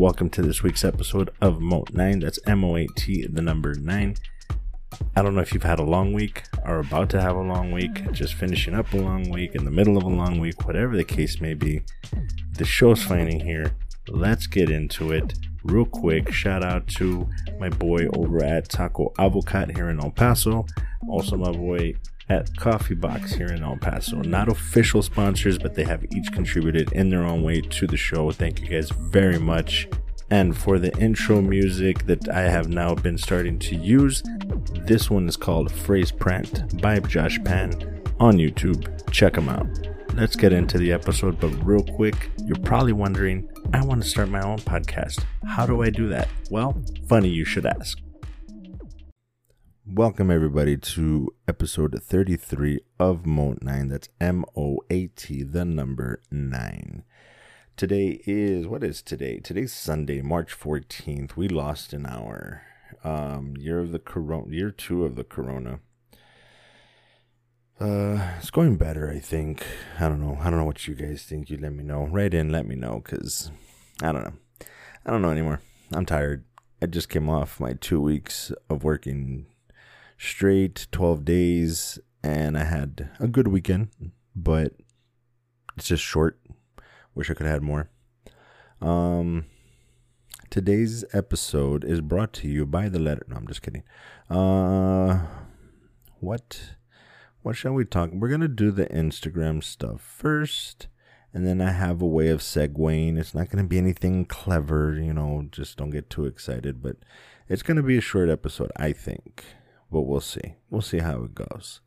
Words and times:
Welcome 0.00 0.30
to 0.30 0.40
this 0.40 0.62
week's 0.62 0.82
episode 0.82 1.30
of 1.42 1.60
Moat 1.60 1.92
9. 1.92 2.20
That's 2.20 2.38
M 2.46 2.64
O 2.64 2.74
A 2.74 2.86
T, 2.96 3.26
the 3.26 3.42
number 3.42 3.74
9. 3.74 4.16
I 5.14 5.22
don't 5.22 5.34
know 5.34 5.42
if 5.42 5.52
you've 5.52 5.62
had 5.62 5.78
a 5.78 5.84
long 5.84 6.14
week 6.14 6.44
or 6.64 6.78
about 6.78 7.10
to 7.10 7.20
have 7.20 7.36
a 7.36 7.42
long 7.42 7.70
week, 7.70 8.10
just 8.10 8.32
finishing 8.32 8.74
up 8.74 8.90
a 8.94 8.96
long 8.96 9.28
week, 9.28 9.54
in 9.54 9.66
the 9.66 9.70
middle 9.70 9.98
of 9.98 10.04
a 10.04 10.08
long 10.08 10.40
week, 10.40 10.64
whatever 10.66 10.96
the 10.96 11.04
case 11.04 11.42
may 11.42 11.52
be. 11.52 11.82
The 12.54 12.64
show's 12.64 13.02
finally 13.02 13.40
here. 13.40 13.76
Let's 14.08 14.46
get 14.46 14.70
into 14.70 15.12
it 15.12 15.34
real 15.64 15.84
quick. 15.84 16.32
Shout 16.32 16.64
out 16.64 16.88
to 16.96 17.28
my 17.58 17.68
boy 17.68 18.06
over 18.14 18.42
at 18.42 18.70
Taco 18.70 19.12
Avocat 19.18 19.76
here 19.76 19.90
in 19.90 20.00
El 20.00 20.12
Paso. 20.12 20.64
Also, 21.10 21.36
my 21.36 21.52
boy 21.52 21.92
at 22.30 22.56
Coffee 22.56 22.94
Box 22.94 23.32
here 23.32 23.48
in 23.48 23.62
El 23.62 23.76
Paso. 23.76 24.22
Not 24.22 24.48
official 24.48 25.02
sponsors, 25.02 25.58
but 25.58 25.74
they 25.74 25.84
have 25.84 26.04
each 26.14 26.32
contributed 26.32 26.92
in 26.92 27.10
their 27.10 27.24
own 27.24 27.42
way 27.42 27.60
to 27.60 27.86
the 27.86 27.96
show. 27.96 28.30
Thank 28.30 28.60
you 28.60 28.68
guys 28.68 28.90
very 28.90 29.38
much. 29.38 29.88
And 30.30 30.56
for 30.56 30.78
the 30.78 30.96
intro 30.98 31.42
music 31.42 32.06
that 32.06 32.28
I 32.28 32.42
have 32.42 32.68
now 32.68 32.94
been 32.94 33.18
starting 33.18 33.58
to 33.58 33.74
use, 33.74 34.22
this 34.86 35.10
one 35.10 35.28
is 35.28 35.36
called 35.36 35.72
Phrase 35.72 36.12
Print 36.12 36.80
by 36.80 37.00
Josh 37.00 37.42
Pan 37.42 37.72
on 38.20 38.36
YouTube. 38.36 39.10
Check 39.10 39.34
them 39.34 39.48
out. 39.48 39.66
Let's 40.14 40.36
get 40.36 40.52
into 40.52 40.78
the 40.78 40.92
episode, 40.92 41.40
but 41.40 41.48
real 41.66 41.82
quick, 41.82 42.30
you're 42.44 42.58
probably 42.58 42.92
wondering 42.92 43.48
I 43.72 43.84
want 43.84 44.02
to 44.02 44.08
start 44.08 44.28
my 44.28 44.42
own 44.42 44.58
podcast. 44.58 45.24
How 45.44 45.66
do 45.66 45.82
I 45.82 45.90
do 45.90 46.08
that? 46.08 46.28
Well, 46.48 46.80
funny 47.08 47.28
you 47.28 47.44
should 47.44 47.66
ask. 47.66 47.98
Welcome, 49.92 50.30
everybody, 50.30 50.76
to 50.76 51.34
episode 51.48 52.00
33 52.00 52.78
of 53.00 53.26
Moat 53.26 53.60
9. 53.60 53.88
That's 53.88 54.08
M 54.20 54.44
O 54.56 54.78
A 54.88 55.08
T, 55.08 55.42
the 55.42 55.64
number 55.64 56.22
9. 56.30 57.02
Today 57.76 58.20
is, 58.24 58.68
what 58.68 58.84
is 58.84 59.02
today? 59.02 59.40
Today's 59.40 59.72
Sunday, 59.72 60.22
March 60.22 60.56
14th. 60.56 61.34
We 61.34 61.48
lost 61.48 61.92
an 61.92 62.06
hour. 62.06 62.62
Um, 63.02 63.56
year 63.58 63.80
of 63.80 63.90
the 63.90 63.98
corona, 63.98 64.54
year 64.54 64.70
two 64.70 65.04
of 65.04 65.16
the 65.16 65.24
corona. 65.24 65.80
Uh, 67.80 68.28
it's 68.38 68.50
going 68.50 68.76
better, 68.76 69.10
I 69.10 69.18
think. 69.18 69.66
I 69.98 70.08
don't 70.08 70.20
know. 70.20 70.38
I 70.40 70.50
don't 70.50 70.60
know 70.60 70.66
what 70.66 70.86
you 70.86 70.94
guys 70.94 71.24
think. 71.24 71.50
You 71.50 71.56
let 71.56 71.72
me 71.72 71.82
know. 71.82 72.04
Write 72.04 72.32
in, 72.32 72.52
let 72.52 72.64
me 72.64 72.76
know, 72.76 73.02
because 73.04 73.50
I 74.00 74.12
don't 74.12 74.22
know. 74.22 74.66
I 75.04 75.10
don't 75.10 75.22
know 75.22 75.30
anymore. 75.30 75.62
I'm 75.92 76.06
tired. 76.06 76.44
I 76.80 76.86
just 76.86 77.08
came 77.08 77.28
off 77.28 77.58
my 77.58 77.72
two 77.72 78.00
weeks 78.00 78.52
of 78.68 78.84
working 78.84 79.46
straight 80.20 80.86
12 80.92 81.24
days 81.24 81.98
and 82.22 82.58
I 82.58 82.64
had 82.64 83.08
a 83.18 83.26
good 83.26 83.48
weekend, 83.48 83.88
but 84.36 84.74
it's 85.78 85.88
just 85.88 86.04
short. 86.04 86.38
Wish 87.14 87.30
I 87.30 87.34
could 87.34 87.46
have 87.46 87.54
had 87.54 87.62
more. 87.62 87.88
Um 88.82 89.46
today's 90.50 91.06
episode 91.14 91.84
is 91.84 92.02
brought 92.02 92.34
to 92.34 92.48
you 92.48 92.66
by 92.66 92.90
the 92.90 92.98
letter 92.98 93.24
No, 93.28 93.36
I'm 93.36 93.46
just 93.46 93.62
kidding. 93.62 93.82
Uh 94.28 95.26
what 96.20 96.76
what 97.40 97.56
shall 97.56 97.72
we 97.72 97.86
talk? 97.86 98.10
We're 98.12 98.28
to 98.42 98.48
do 98.48 98.70
the 98.70 98.86
Instagram 98.88 99.64
stuff 99.64 100.02
first. 100.02 100.88
And 101.32 101.46
then 101.46 101.62
I 101.62 101.70
have 101.70 102.02
a 102.02 102.06
way 102.06 102.28
of 102.28 102.40
segueing. 102.40 103.16
It's 103.16 103.34
not 103.34 103.48
to 103.62 103.68
be 103.68 103.78
anything 103.78 104.26
clever, 104.26 105.00
you 105.00 105.14
know, 105.14 105.46
just 105.50 105.78
don't 105.78 105.90
get 105.90 106.10
too 106.10 106.26
excited. 106.26 106.82
But 106.82 106.96
it's 107.48 107.62
to 107.76 107.82
be 107.82 107.96
a 107.96 108.02
short 108.02 108.28
episode, 108.28 108.70
I 108.76 108.92
think 108.92 109.44
but 109.90 110.02
we'll 110.02 110.20
see. 110.20 110.56
We'll 110.70 110.82
see 110.82 110.98
how 110.98 111.24
it 111.24 111.34
goes. 111.34 111.80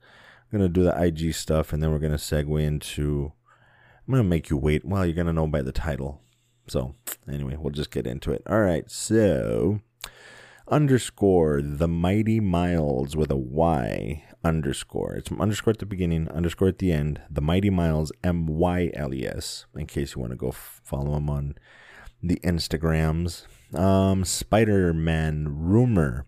I'm 0.51 0.59
gonna 0.59 0.69
do 0.69 0.83
the 0.83 1.01
IG 1.01 1.33
stuff, 1.33 1.73
and 1.73 1.81
then 1.81 1.91
we're 1.91 1.99
gonna 1.99 2.15
segue 2.15 2.61
into. 2.61 3.33
I'm 4.07 4.13
gonna 4.13 4.23
make 4.23 4.49
you 4.49 4.57
wait. 4.57 4.85
Well, 4.85 5.05
you're 5.05 5.15
gonna 5.15 5.33
know 5.33 5.47
by 5.47 5.61
the 5.61 5.71
title. 5.71 6.21
So 6.67 6.95
anyway, 7.27 7.55
we'll 7.57 7.71
just 7.71 7.91
get 7.91 8.07
into 8.07 8.31
it. 8.31 8.43
All 8.47 8.61
right. 8.61 8.89
So 8.89 9.79
underscore 10.67 11.61
the 11.61 11.87
mighty 11.87 12.39
miles 12.39 13.15
with 13.15 13.31
a 13.31 13.37
Y 13.37 14.23
underscore. 14.43 15.15
It's 15.15 15.31
underscore 15.31 15.71
at 15.71 15.79
the 15.79 15.85
beginning, 15.85 16.29
underscore 16.29 16.69
at 16.69 16.79
the 16.79 16.91
end. 16.91 17.21
The 17.29 17.41
mighty 17.41 17.69
miles 17.69 18.11
M 18.23 18.45
Y 18.45 18.91
L 18.93 19.13
E 19.13 19.25
S. 19.25 19.65
In 19.75 19.87
case 19.87 20.15
you 20.15 20.21
want 20.21 20.31
to 20.31 20.37
go 20.37 20.49
f- 20.49 20.81
follow 20.83 21.13
them 21.15 21.29
on 21.29 21.55
the 22.21 22.39
Instagrams. 22.43 23.45
Um, 23.77 24.23
Spider 24.23 24.93
Man 24.93 25.47
rumor. 25.49 26.25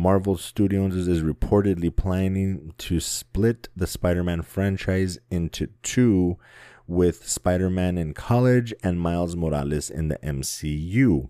Marvel 0.00 0.38
Studios 0.38 0.96
is 0.96 1.22
reportedly 1.22 1.94
planning 1.94 2.72
to 2.78 3.00
split 3.00 3.68
the 3.76 3.86
Spider 3.86 4.24
Man 4.24 4.40
franchise 4.40 5.18
into 5.30 5.66
two, 5.82 6.38
with 6.86 7.28
Spider 7.28 7.68
Man 7.68 7.98
in 7.98 8.14
college 8.14 8.72
and 8.82 8.98
Miles 8.98 9.36
Morales 9.36 9.90
in 9.90 10.08
the 10.08 10.16
MCU. 10.24 11.28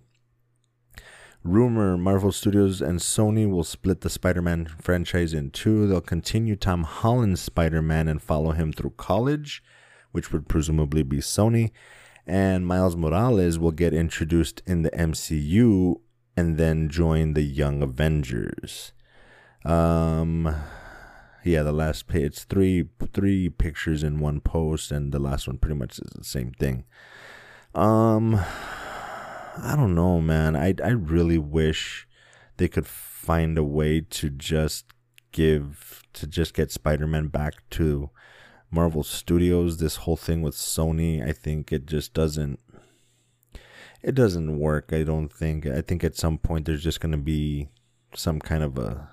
Rumor 1.43 1.97
Marvel 1.97 2.31
Studios 2.31 2.81
and 2.81 2.99
Sony 2.99 3.49
will 3.49 3.65
split 3.65 3.99
the 3.99 4.09
Spider 4.09 4.41
Man 4.41 4.67
franchise 4.79 5.33
in 5.33 5.51
two. 5.51 5.85
They'll 5.85 5.99
continue 5.99 6.55
Tom 6.55 6.83
Holland's 6.83 7.41
Spider 7.41 7.81
Man 7.81 8.07
and 8.07 8.21
follow 8.21 8.51
him 8.51 8.71
through 8.71 8.91
college, 8.91 9.61
which 10.13 10.31
would 10.31 10.47
presumably 10.47 11.03
be 11.03 11.17
Sony. 11.17 11.71
And 12.25 12.65
Miles 12.65 12.95
Morales 12.95 13.59
will 13.59 13.71
get 13.71 13.93
introduced 13.93 14.61
in 14.65 14.83
the 14.83 14.91
MCU 14.91 15.99
and 16.35 16.57
then 16.57 16.89
join 16.89 17.33
the 17.33 17.43
Young 17.43 17.81
Avengers. 17.81 18.93
Um, 19.65 20.55
yeah, 21.43 21.63
the 21.63 21.71
last 21.71 22.07
page. 22.07 22.23
It's 22.23 22.43
three 22.43 22.89
three 23.13 23.49
pictures 23.49 24.03
in 24.03 24.19
one 24.19 24.41
post, 24.41 24.91
and 24.91 25.11
the 25.11 25.19
last 25.19 25.47
one 25.47 25.57
pretty 25.57 25.75
much 25.75 25.99
is 25.99 26.09
the 26.15 26.23
same 26.23 26.51
thing. 26.51 26.85
Um, 27.73 28.35
I 28.35 29.73
don't 29.75 29.95
know, 29.95 30.21
man. 30.21 30.55
I 30.55 30.73
I 30.83 30.89
really 30.89 31.37
wish 31.37 32.07
they 32.57 32.67
could 32.67 32.87
find 32.87 33.57
a 33.57 33.63
way 33.63 34.01
to 34.01 34.29
just 34.29 34.85
give 35.31 36.03
to 36.13 36.27
just 36.27 36.53
get 36.53 36.71
Spider-Man 36.71 37.27
back 37.27 37.69
to 37.71 38.09
Marvel 38.69 39.03
Studios. 39.03 39.77
This 39.77 39.97
whole 39.97 40.17
thing 40.17 40.41
with 40.41 40.55
Sony, 40.55 41.25
I 41.25 41.31
think 41.31 41.71
it 41.71 41.85
just 41.85 42.13
doesn't 42.13 42.59
it 44.03 44.15
doesn't 44.15 44.57
work. 44.57 44.91
I 44.91 45.03
don't 45.03 45.31
think. 45.31 45.65
I 45.65 45.81
think 45.81 46.03
at 46.03 46.15
some 46.15 46.37
point 46.37 46.65
there's 46.65 46.83
just 46.83 46.99
going 46.99 47.11
to 47.11 47.17
be 47.17 47.69
some 48.15 48.39
kind 48.39 48.63
of 48.63 48.77
a 48.77 49.09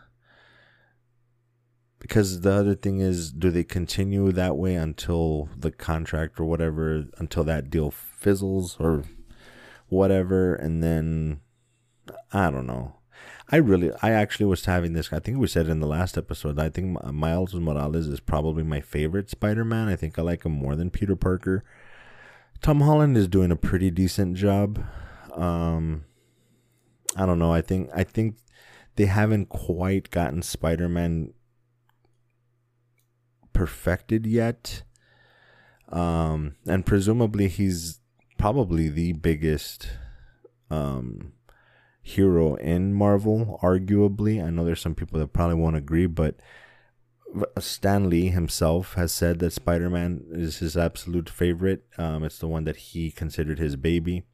because 2.00 2.40
the 2.40 2.52
other 2.52 2.74
thing 2.74 3.00
is 3.00 3.32
do 3.32 3.50
they 3.50 3.64
continue 3.64 4.30
that 4.32 4.56
way 4.56 4.74
until 4.74 5.48
the 5.56 5.70
contract 5.70 6.38
or 6.38 6.44
whatever 6.44 7.04
until 7.18 7.44
that 7.44 7.70
deal 7.70 7.90
fizzles 7.90 8.76
or 8.78 9.04
whatever 9.88 10.54
and 10.54 10.82
then 10.82 11.40
I 12.32 12.50
don't 12.50 12.66
know. 12.66 12.94
I 13.50 13.56
really 13.56 13.90
I 14.02 14.10
actually 14.10 14.46
was 14.46 14.64
having 14.64 14.92
this 14.92 15.12
I 15.12 15.18
think 15.18 15.38
we 15.38 15.46
said 15.46 15.68
in 15.68 15.80
the 15.80 15.86
last 15.86 16.16
episode 16.16 16.58
I 16.58 16.70
think 16.70 17.02
Miles 17.12 17.54
Morales 17.54 18.06
is 18.06 18.20
probably 18.20 18.62
my 18.62 18.80
favorite 18.80 19.30
Spider-Man. 19.30 19.88
I 19.88 19.96
think 19.96 20.18
I 20.18 20.22
like 20.22 20.44
him 20.44 20.52
more 20.52 20.76
than 20.76 20.90
Peter 20.90 21.16
Parker. 21.16 21.64
Tom 22.60 22.80
Holland 22.80 23.16
is 23.16 23.28
doing 23.28 23.50
a 23.50 23.56
pretty 23.56 23.90
decent 23.90 24.36
job. 24.36 24.84
Um, 25.34 26.04
I 27.16 27.26
don't 27.26 27.38
know. 27.38 27.52
I 27.52 27.62
think 27.62 27.90
I 27.94 28.04
think 28.04 28.36
they 28.96 29.06
haven't 29.06 29.48
quite 29.48 30.10
gotten 30.10 30.42
Spider-Man 30.42 31.32
perfected 33.52 34.26
yet. 34.26 34.82
Um, 35.88 36.56
and 36.66 36.84
presumably 36.84 37.48
he's 37.48 38.00
probably 38.36 38.88
the 38.88 39.12
biggest 39.14 39.88
um, 40.70 41.32
hero 42.02 42.56
in 42.56 42.92
Marvel, 42.92 43.58
arguably. 43.62 44.44
I 44.44 44.50
know 44.50 44.64
there's 44.64 44.80
some 44.80 44.94
people 44.94 45.18
that 45.18 45.32
probably 45.32 45.56
won't 45.56 45.76
agree, 45.76 46.06
but 46.06 46.36
Stan 47.58 48.08
Lee 48.08 48.28
himself 48.28 48.94
has 48.94 49.12
said 49.12 49.38
that 49.38 49.52
Spider 49.52 49.90
Man 49.90 50.24
is 50.30 50.58
his 50.58 50.76
absolute 50.76 51.28
favorite. 51.28 51.84
Um, 51.98 52.24
it's 52.24 52.38
the 52.38 52.48
one 52.48 52.64
that 52.64 52.76
he 52.76 53.10
considered 53.10 53.58
his 53.58 53.76
baby. 53.76 54.24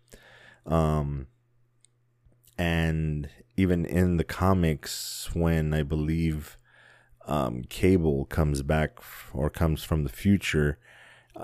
Um, 0.66 1.26
and 2.56 3.28
even 3.56 3.84
in 3.84 4.16
the 4.16 4.24
comics, 4.24 5.30
when 5.34 5.74
I 5.74 5.82
believe 5.82 6.56
um, 7.26 7.64
Cable 7.68 8.26
comes 8.26 8.62
back 8.62 8.98
or 9.32 9.50
comes 9.50 9.82
from 9.82 10.04
the 10.04 10.10
future, 10.10 10.78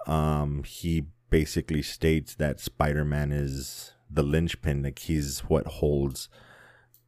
um, 0.06 0.62
he 0.64 1.06
basically 1.30 1.82
states 1.82 2.34
that 2.36 2.60
Spider 2.60 3.04
Man 3.04 3.32
is 3.32 3.92
the 4.08 4.22
linchpin, 4.22 4.82
like 4.82 5.00
he's 5.00 5.40
what 5.40 5.66
holds 5.66 6.28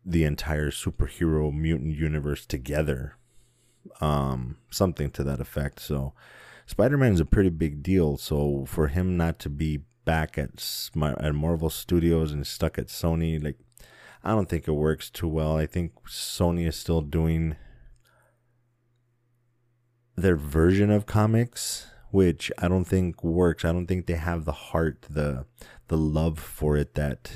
the 0.04 0.24
entire 0.24 0.70
superhero 0.70 1.52
mutant 1.52 1.96
universe 1.96 2.44
together 2.44 3.16
um, 4.00 4.56
something 4.70 5.10
to 5.10 5.24
that 5.24 5.40
effect. 5.40 5.80
So 5.80 6.12
Spider 6.66 6.96
Man 6.96 7.12
is 7.12 7.20
a 7.20 7.24
pretty 7.24 7.50
big 7.50 7.82
deal. 7.82 8.16
So 8.16 8.64
for 8.66 8.88
him 8.88 9.16
not 9.16 9.38
to 9.40 9.50
be 9.50 9.82
back 10.04 10.36
at 10.38 10.90
at 10.96 11.34
Marvel 11.34 11.70
Studios 11.70 12.32
and 12.32 12.46
stuck 12.46 12.78
at 12.78 12.86
Sony, 12.86 13.42
like 13.42 13.58
I 14.24 14.30
don't 14.30 14.48
think 14.48 14.68
it 14.68 14.72
works 14.72 15.10
too 15.10 15.28
well. 15.28 15.56
I 15.56 15.66
think 15.66 15.92
Sony 16.06 16.66
is 16.66 16.76
still 16.76 17.02
doing 17.02 17.56
their 20.16 20.36
version 20.36 20.90
of 20.90 21.06
comics, 21.06 21.86
which 22.10 22.52
I 22.58 22.68
don't 22.68 22.84
think 22.84 23.24
works. 23.24 23.64
I 23.64 23.72
don't 23.72 23.86
think 23.86 24.06
they 24.06 24.14
have 24.14 24.44
the 24.44 24.52
heart, 24.52 25.06
the 25.10 25.46
the 25.88 25.96
love 25.96 26.38
for 26.38 26.76
it 26.76 26.94
that 26.94 27.32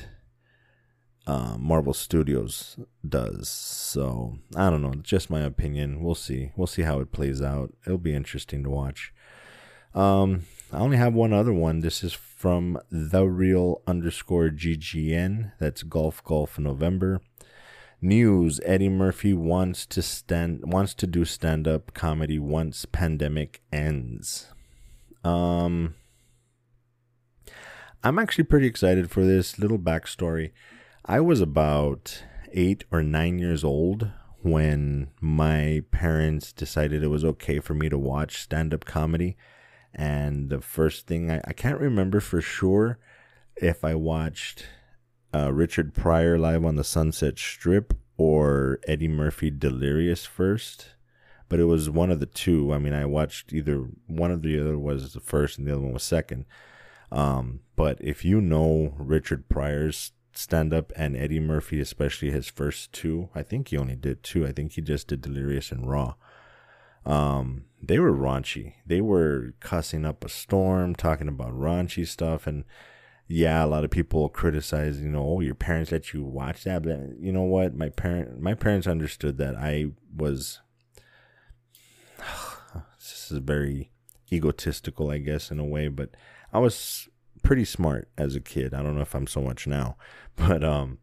uh, 1.27 1.57
Marvel 1.59 1.93
Studios 1.93 2.77
does. 3.07 3.49
So 3.49 4.39
I 4.55 4.71
don't 4.71 4.83
know, 4.83 4.95
just 4.95 5.31
my 5.31 5.41
opinion. 5.41 6.03
We'll 6.03 6.15
see. 6.15 6.53
We'll 6.57 6.67
see 6.67 6.83
how 6.83 7.01
it 7.01 7.13
plays 7.13 7.43
out. 7.43 7.73
It'll 7.85 7.99
be 7.99 8.15
interesting 8.15 8.63
to 8.65 8.71
watch. 8.71 9.13
Um, 9.95 10.43
I 10.73 10.79
only 10.79 10.99
have 10.99 11.15
one 11.15 11.33
other 11.33 11.53
one. 11.53 11.81
This 11.81 12.05
is 12.05 12.13
from 12.13 12.79
the 12.91 13.27
real 13.27 13.83
underscore 13.87 14.51
GGN. 14.51 15.53
That's 15.59 15.83
Golf 15.83 16.23
Golf 16.23 16.59
November. 16.59 17.21
News: 18.03 18.61
Eddie 18.65 18.91
Murphy 18.91 19.33
wants 19.33 19.87
to 19.87 20.03
stand 20.03 20.61
wants 20.71 20.93
to 20.95 21.07
do 21.07 21.25
stand 21.25 21.67
up 21.67 21.95
comedy 21.95 22.39
once 22.39 22.85
pandemic 22.85 23.63
ends. 23.73 24.53
Um, 25.25 25.95
I'm 28.05 28.19
actually 28.19 28.45
pretty 28.45 28.67
excited 28.67 29.11
for 29.11 29.25
this 29.25 29.59
little 29.59 29.79
backstory. 29.79 30.53
I 31.09 31.21
was 31.21 31.41
about 31.41 32.25
eight 32.53 32.85
or 32.91 33.01
nine 33.01 33.39
years 33.39 33.63
old 33.63 34.11
when 34.43 35.11
my 35.21 35.85
parents 35.93 36.53
decided 36.53 37.05
it 37.05 37.09
was 37.09 37.25
okay 37.25 37.61
for 37.61 37.75
me 37.75 37.89
to 37.89 37.97
watch 37.97 38.41
stand 38.41 38.75
up 38.75 38.85
comedy. 38.85 39.37
And 39.95 40.51
the 40.51 40.61
first 40.61 41.07
thing 41.07 41.31
I, 41.31 41.41
I 41.45 41.53
can't 41.53 41.79
remember 41.79 42.19
for 42.19 42.41
sure 42.41 42.99
if 43.55 43.85
I 43.85 43.95
watched 43.95 44.67
uh, 45.33 45.53
Richard 45.53 45.95
Pryor 45.95 46.39
live 46.39 46.65
on 46.65 46.75
the 46.75 46.83
Sunset 46.83 47.39
Strip 47.39 47.95
or 48.17 48.81
Eddie 48.89 49.07
Murphy 49.07 49.49
Delirious 49.51 50.27
first, 50.27 50.97
but 51.49 51.61
it 51.61 51.67
was 51.67 51.89
one 51.89 52.11
of 52.11 52.19
the 52.19 52.27
two. 52.27 52.75
I 52.75 52.79
mean, 52.79 52.93
I 52.93 53.05
watched 53.05 53.53
either 53.53 53.87
one 54.09 54.33
of 54.33 54.43
the 54.43 54.61
other 54.61 54.77
was 54.77 55.13
the 55.13 55.21
first 55.21 55.57
and 55.57 55.69
the 55.69 55.73
other 55.73 55.83
one 55.83 55.93
was 55.93 56.03
second. 56.03 56.47
Um, 57.13 57.61
but 57.77 57.99
if 58.01 58.25
you 58.25 58.41
know 58.41 58.93
Richard 58.99 59.49
Pryor's 59.49 60.11
stand 60.37 60.73
up 60.73 60.93
and 60.97 61.17
Eddie 61.17 61.41
Murphy, 61.41 61.81
especially 61.81 62.31
his 62.31 62.49
first 62.49 62.93
two, 62.93 63.29
I 63.35 63.43
think 63.43 63.69
he 63.69 63.79
only 63.79 63.97
did 63.97 64.23
two. 64.23 64.47
I 64.47 64.53
think 64.53 64.73
he 64.73 64.81
just 64.81 65.09
did 65.09 65.23
Delirious 65.23 65.73
and 65.73 65.89
Raw. 65.89 66.15
Um, 67.05 67.67
they 67.83 67.99
were 67.99 68.13
raunchy. 68.13 68.75
They 68.85 69.01
were 69.01 69.55
cussing 69.61 70.05
up 70.05 70.25
a 70.25 70.29
storm, 70.29 70.95
talking 70.95 71.29
about 71.29 71.53
raunchy 71.53 72.07
stuff, 72.07 72.47
and 72.47 72.65
yeah, 73.29 73.65
a 73.65 73.67
lot 73.67 73.85
of 73.85 73.91
people 73.91 74.29
criticize, 74.29 75.01
you 75.01 75.09
know, 75.09 75.25
oh, 75.25 75.41
your 75.41 75.55
parents 75.55 75.91
let 75.91 76.13
you 76.13 76.23
watch 76.23 76.65
that, 76.65 76.83
but 76.83 77.19
you 77.21 77.33
know 77.33 77.43
what? 77.43 77.75
My 77.75 77.89
parent, 77.89 78.41
my 78.41 78.55
parents 78.55 78.87
understood 78.87 79.39
that 79.39 79.57
I 79.57 79.87
was. 80.15 80.61
This 82.99 83.31
is 83.31 83.39
very 83.39 83.93
egotistical, 84.33 85.11
I 85.11 85.19
guess, 85.19 85.53
in 85.53 85.61
a 85.61 85.65
way, 85.65 85.87
but 85.87 86.11
I 86.53 86.59
was 86.59 87.09
pretty 87.47 87.65
smart 87.65 88.09
as 88.19 88.35
a 88.35 88.41
kid. 88.41 88.75
I 88.75 88.83
don't 88.83 88.97
know 88.97 89.03
if 89.03 89.15
I'm 89.15 89.29
so 89.29 89.41
much 89.41 89.67
now, 89.67 89.97
but 90.37 90.65
um, 90.65 90.99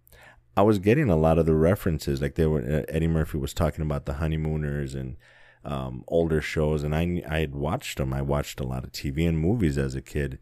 I 0.56 0.62
was 0.62 0.78
getting 0.80 1.10
a 1.10 1.16
lot 1.16 1.38
of 1.38 1.46
the 1.46 1.56
references. 1.56 2.22
Like 2.22 2.36
they 2.36 2.46
were, 2.46 2.62
uh, 2.62 2.92
Eddie 2.94 3.08
Murphy 3.08 3.38
was 3.38 3.54
talking 3.54 3.82
about 3.82 4.06
the 4.06 4.16
honeymooners 4.16 4.94
and 4.94 5.16
um, 5.64 6.04
older 6.08 6.42
shows, 6.42 6.84
and 6.84 6.94
I 6.94 7.24
I 7.28 7.40
had 7.40 7.56
watched 7.56 7.98
them. 7.98 8.14
I 8.14 8.22
watched 8.22 8.60
a 8.60 8.66
lot 8.66 8.84
of 8.84 8.92
TV 8.92 9.28
and 9.28 9.40
movies 9.40 9.78
as 9.78 9.96
a 9.96 10.02
kid, 10.02 10.40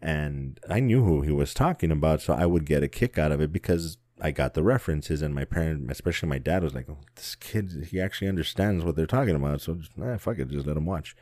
and 0.00 0.58
I 0.68 0.80
knew 0.80 1.04
who 1.04 1.20
he 1.20 1.30
was 1.30 1.52
talking 1.52 1.90
about, 1.90 2.22
so 2.22 2.32
I 2.32 2.46
would 2.46 2.64
get 2.64 2.82
a 2.82 2.88
kick 2.88 3.18
out 3.18 3.32
of 3.32 3.40
it 3.42 3.52
because 3.52 3.98
I 4.20 4.30
got 4.30 4.54
the 4.54 4.62
references, 4.62 5.20
and 5.20 5.34
my 5.34 5.44
parent, 5.44 5.90
especially 5.90 6.30
my 6.30 6.38
dad, 6.38 6.62
was 6.62 6.74
like, 6.74 6.88
oh, 6.88 6.98
"This 7.16 7.34
kid, 7.34 7.88
he 7.90 8.00
actually 8.00 8.28
understands 8.28 8.84
what 8.84 8.96
they're 8.96 9.06
talking 9.06 9.36
about." 9.36 9.60
So, 9.60 9.74
just, 9.74 9.92
eh, 10.02 10.16
fuck 10.16 10.38
it, 10.38 10.48
just 10.48 10.66
let 10.66 10.78
him 10.78 10.86
watch. 10.86 11.14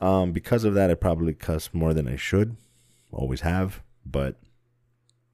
Um, 0.00 0.32
because 0.32 0.64
of 0.64 0.72
that, 0.74 0.90
I 0.90 0.94
probably 0.94 1.34
cuss 1.34 1.68
more 1.74 1.92
than 1.92 2.08
I 2.08 2.16
should, 2.16 2.56
always 3.12 3.40
have, 3.42 3.82
but 4.04 4.36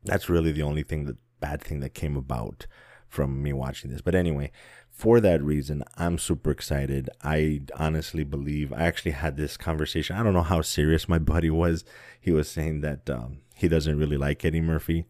that's 0.05 0.29
really 0.29 0.53
the 0.53 0.63
only 0.63 0.83
thing 0.83 1.05
that 1.05 1.17
bad 1.41 1.63
thing 1.63 1.81
that 1.81 1.95
came 1.95 2.17
about 2.17 2.67
from 3.09 3.43
me 3.43 3.53
watching 3.53 3.91
this. 3.91 4.01
But 4.01 4.15
anyway, 4.15 4.51
for 4.91 5.21
that 5.21 5.43
reason, 5.43 5.83
I'm 5.97 6.19
super 6.19 6.51
excited. 6.51 7.11
I 7.23 7.63
honestly 7.77 8.25
believe 8.25 8.73
I 8.73 8.83
actually 8.83 9.13
had 9.13 9.37
this 9.37 9.57
conversation. 9.57 10.17
I 10.17 10.23
don't 10.23 10.35
know 10.35 10.43
how 10.43 10.63
serious 10.63 11.09
my 11.09 11.19
buddy 11.33 11.51
was. 11.51 11.85
He 12.21 12.33
was 12.33 12.49
saying 12.49 12.81
that 12.81 13.09
um, 13.11 13.39
he 13.55 13.69
doesn't 13.69 13.99
really 13.99 14.17
like 14.17 14.45
Eddie 14.45 14.61
Murphy 14.61 15.07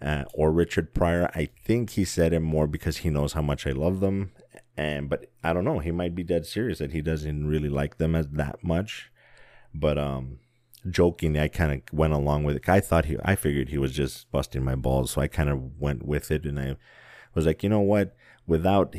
uh, 0.00 0.24
or 0.34 0.50
Richard 0.50 0.94
Pryor. 0.94 1.30
I 1.34 1.48
think 1.64 1.90
he 1.90 2.04
said 2.04 2.32
it 2.32 2.40
more 2.40 2.66
because 2.66 2.98
he 2.98 3.10
knows 3.10 3.34
how 3.34 3.42
much 3.42 3.66
I 3.66 3.72
love 3.72 4.00
them. 4.00 4.32
And 4.76 5.08
but 5.08 5.26
I 5.44 5.52
don't 5.52 5.64
know. 5.64 5.78
He 5.78 5.92
might 5.92 6.14
be 6.14 6.24
dead 6.24 6.46
serious 6.46 6.78
that 6.78 6.92
he 6.92 7.02
doesn't 7.02 7.46
really 7.46 7.68
like 7.68 7.98
them 7.98 8.14
as 8.14 8.28
that 8.28 8.64
much. 8.64 9.12
But 9.74 9.98
um, 9.98 10.38
jokingly, 10.88 11.40
I 11.40 11.48
kind 11.48 11.72
of 11.72 11.96
went 11.96 12.12
along 12.12 12.44
with 12.44 12.56
it. 12.56 12.68
I 12.68 12.80
thought 12.80 13.06
he, 13.06 13.16
I 13.24 13.34
figured 13.34 13.68
he 13.68 13.78
was 13.78 13.92
just 13.92 14.30
busting 14.30 14.64
my 14.64 14.74
balls, 14.74 15.12
so 15.12 15.20
I 15.20 15.28
kind 15.28 15.48
of 15.48 15.80
went 15.80 16.04
with 16.04 16.30
it, 16.30 16.44
and 16.44 16.58
I 16.58 16.76
was 17.34 17.46
like, 17.46 17.62
you 17.62 17.68
know 17.68 17.80
what? 17.80 18.14
Without, 18.46 18.94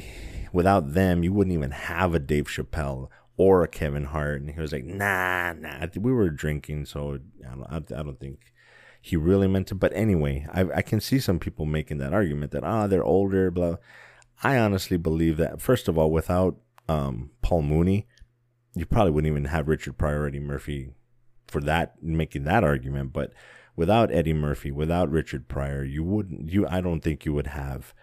without 0.52 0.94
them, 0.94 1.24
you 1.24 1.34
wouldn't 1.34 1.54
even 1.54 1.72
have 1.72 2.14
a 2.14 2.20
Dave 2.20 2.46
Chappelle 2.46 3.10
or 3.38 3.64
a 3.64 3.68
Kevin 3.68 4.06
Hart. 4.06 4.42
And 4.42 4.52
he 4.52 4.60
was 4.60 4.72
like, 4.72 4.86
nah, 4.86 5.54
nah. 5.54 5.88
We 5.96 6.14
were 6.14 6.30
drinking, 6.30 6.86
so 6.86 7.20
I 7.46 7.56
don't, 7.56 7.92
I 7.92 8.04
don't 8.04 8.20
think 8.20 8.54
he 9.02 9.18
really 9.18 9.48
meant 9.48 9.68
to. 9.68 9.76
But 9.76 9.92
anyway, 9.94 10.48
I, 10.52 10.62
I 10.76 10.82
can 10.82 11.02
see 11.02 11.20
some 11.20 11.40
people 11.40 11.66
making 11.66 11.98
that 11.98 12.14
argument 12.14 12.52
that 12.52 12.64
ah, 12.64 12.88
they're 12.88 13.04
older, 13.04 13.52
blah. 13.52 13.76
I 14.42 14.58
honestly 14.58 14.98
believe 14.98 15.38
that 15.38 15.62
first 15.62 15.88
of 15.88 15.98
all, 15.98 16.12
without 16.12 16.58
um, 16.88 17.32
Paul 17.42 17.64
Mooney, 17.64 18.08
you 18.76 18.86
probably 18.86 19.12
wouldn't 19.12 19.32
even 19.32 19.46
have 19.46 19.68
Richard 19.68 19.98
Pryor, 19.98 20.28
Eddie 20.28 20.40
Murphy 20.40 20.94
for 21.54 21.62
that 21.62 22.02
making 22.02 22.44
that 22.46 22.64
argument. 22.64 23.14
But 23.14 23.32
without 23.76 24.12
Eddie 24.12 24.34
Murphy, 24.34 24.72
without 24.72 25.12
Richard 25.12 25.48
Pryor, 25.48 25.84
you 25.84 26.04
wouldn't. 26.04 26.52
You 26.52 26.68
I 26.68 26.82
don't 26.82 27.02
think 27.02 27.26
you 27.26 27.34
would 27.34 27.48
have 27.48 27.94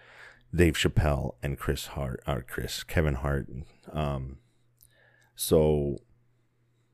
Dave 0.55 0.75
Chappelle 0.75 1.35
and 1.43 1.59
Chris 1.59 1.87
Hart 1.87 2.23
or 2.25 2.41
Chris 2.41 2.83
Kevin 2.83 3.15
Hart. 3.15 3.47
Um, 3.91 4.37
so 5.35 5.97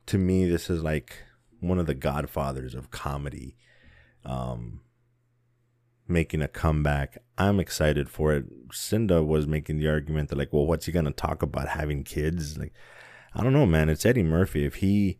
to 0.07 0.17
me, 0.17 0.49
this 0.49 0.67
is 0.69 0.83
like 0.83 1.19
one 1.59 1.77
of 1.77 1.85
the 1.85 1.93
godfathers 1.93 2.73
of 2.73 2.89
comedy. 2.89 3.55
Um, 4.25 4.81
making 6.09 6.41
a 6.41 6.47
comeback. 6.47 7.17
I'm 7.37 7.59
excited 7.59 8.09
for 8.09 8.33
it. 8.33 8.45
Cinda 8.71 9.21
was 9.23 9.45
making 9.45 9.77
the 9.77 9.89
argument 9.89 10.29
that 10.29 10.37
like, 10.37 10.51
well, 10.51 10.65
what's 10.65 10.87
he 10.87 10.91
gonna 10.91 11.11
talk 11.11 11.43
about 11.43 11.69
having 11.69 12.03
kids? 12.03 12.57
Like, 12.57 12.73
I 13.35 13.43
don't 13.43 13.53
know, 13.53 13.67
man. 13.67 13.89
It's 13.89 14.05
Eddie 14.05 14.23
Murphy. 14.23 14.65
If 14.65 14.75
he 14.75 15.19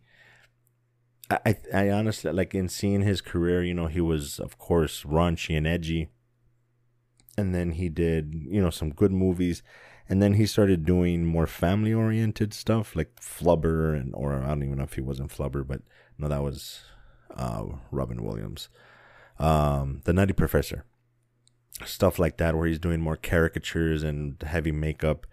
I, 1.30 1.56
I 1.74 1.90
honestly 1.90 2.32
like 2.32 2.54
in 2.54 2.68
seeing 2.68 3.02
his 3.02 3.20
career, 3.20 3.62
you 3.62 3.74
know, 3.74 3.86
he 3.86 4.00
was 4.00 4.38
of 4.38 4.58
course 4.58 5.02
raunchy 5.02 5.56
and 5.56 5.66
edgy. 5.66 6.08
And 7.36 7.54
then 7.54 7.72
he 7.72 7.88
did, 7.88 8.34
you 8.48 8.60
know, 8.60 8.70
some 8.70 8.90
good 8.90 9.12
movies. 9.12 9.62
And 10.08 10.22
then 10.22 10.34
he 10.34 10.46
started 10.46 10.86
doing 10.86 11.26
more 11.26 11.46
family 11.46 11.92
oriented 11.92 12.54
stuff 12.54 12.96
like 12.96 13.20
Flubber 13.20 13.94
and 13.94 14.14
or 14.14 14.42
I 14.42 14.48
don't 14.48 14.62
even 14.62 14.78
know 14.78 14.84
if 14.84 14.94
he 14.94 15.02
wasn't 15.02 15.30
Flubber, 15.30 15.66
but 15.66 15.82
no, 16.16 16.28
that 16.28 16.42
was 16.42 16.80
uh, 17.36 17.64
Robin 17.90 18.24
Williams. 18.24 18.68
Um, 19.38 20.00
the 20.04 20.12
Nutty 20.12 20.32
Professor. 20.32 20.84
Stuff 21.84 22.18
like 22.18 22.38
that 22.38 22.56
where 22.56 22.66
he's 22.66 22.80
doing 22.80 23.00
more 23.00 23.16
caricatures 23.16 24.02
and 24.02 24.42
heavy 24.42 24.72
makeup. 24.72 25.26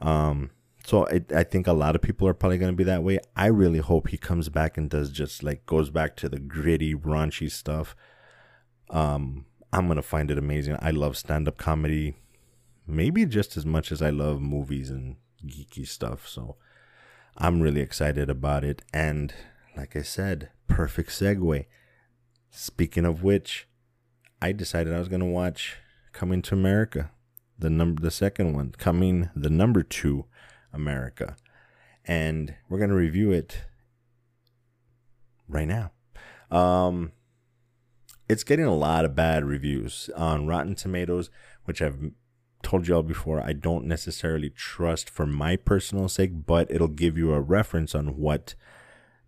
Um, 0.00 0.50
so 0.88 1.06
I, 1.06 1.22
I 1.34 1.44
think 1.44 1.66
a 1.66 1.72
lot 1.72 1.94
of 1.94 2.02
people 2.02 2.26
are 2.28 2.34
probably 2.34 2.56
going 2.56 2.72
to 2.72 2.76
be 2.76 2.84
that 2.84 3.02
way. 3.02 3.18
I 3.36 3.46
really 3.46 3.80
hope 3.80 4.08
he 4.08 4.16
comes 4.16 4.48
back 4.48 4.78
and 4.78 4.88
does 4.88 5.10
just 5.10 5.42
like 5.42 5.66
goes 5.66 5.90
back 5.90 6.16
to 6.16 6.28
the 6.28 6.38
gritty, 6.38 6.94
raunchy 6.94 7.50
stuff. 7.50 7.94
Um, 8.88 9.44
I'm 9.72 9.86
going 9.86 9.96
to 9.96 10.02
find 10.02 10.30
it 10.30 10.38
amazing. 10.38 10.76
I 10.80 10.90
love 10.90 11.18
stand 11.18 11.46
up 11.46 11.58
comedy, 11.58 12.16
maybe 12.86 13.26
just 13.26 13.56
as 13.56 13.66
much 13.66 13.92
as 13.92 14.00
I 14.00 14.08
love 14.08 14.40
movies 14.40 14.88
and 14.88 15.16
geeky 15.46 15.86
stuff. 15.86 16.26
So 16.26 16.56
I'm 17.36 17.60
really 17.60 17.82
excited 17.82 18.30
about 18.30 18.64
it. 18.64 18.80
And 18.94 19.34
like 19.76 19.94
I 19.94 20.02
said, 20.02 20.48
perfect 20.68 21.10
segue. 21.10 21.66
Speaking 22.50 23.04
of 23.04 23.22
which, 23.22 23.68
I 24.40 24.52
decided 24.52 24.94
I 24.94 24.98
was 24.98 25.08
going 25.08 25.20
to 25.20 25.26
watch 25.26 25.76
Coming 26.12 26.42
to 26.42 26.54
America, 26.54 27.10
the 27.58 27.70
number, 27.70 28.02
the 28.02 28.10
second 28.10 28.54
one, 28.54 28.74
coming 28.76 29.30
the 29.36 29.50
number 29.50 29.82
two 29.82 30.24
America. 30.72 31.36
And 32.04 32.54
we're 32.68 32.78
going 32.78 32.90
to 32.90 32.96
review 32.96 33.30
it 33.30 33.64
right 35.48 35.68
now. 35.68 35.92
Um, 36.50 37.12
it's 38.28 38.44
getting 38.44 38.66
a 38.66 38.74
lot 38.74 39.04
of 39.04 39.14
bad 39.14 39.44
reviews 39.44 40.10
on 40.16 40.46
Rotten 40.46 40.74
Tomatoes, 40.74 41.30
which 41.64 41.80
I've 41.80 41.98
told 42.62 42.88
you 42.88 42.94
all 42.94 43.02
before. 43.02 43.40
I 43.40 43.52
don't 43.52 43.86
necessarily 43.86 44.50
trust 44.50 45.08
for 45.08 45.26
my 45.26 45.56
personal 45.56 46.08
sake, 46.08 46.46
but 46.46 46.70
it'll 46.70 46.88
give 46.88 47.16
you 47.16 47.32
a 47.32 47.40
reference 47.40 47.94
on 47.94 48.16
what 48.16 48.54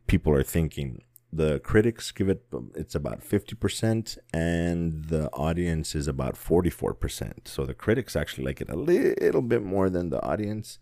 people 0.06 0.32
are 0.32 0.42
thinking. 0.42 1.02
The 1.32 1.60
critics 1.60 2.10
give 2.10 2.28
it, 2.28 2.44
it's 2.74 2.94
about 2.94 3.20
50%, 3.20 4.18
and 4.34 5.04
the 5.04 5.30
audience 5.30 5.94
is 5.94 6.08
about 6.08 6.34
44%. 6.34 7.46
So 7.46 7.64
the 7.64 7.74
critics 7.74 8.16
actually 8.16 8.44
like 8.44 8.60
it 8.60 8.68
a 8.68 8.76
little 8.76 9.42
bit 9.42 9.62
more 9.62 9.88
than 9.88 10.10
the 10.10 10.22
audience. 10.22 10.78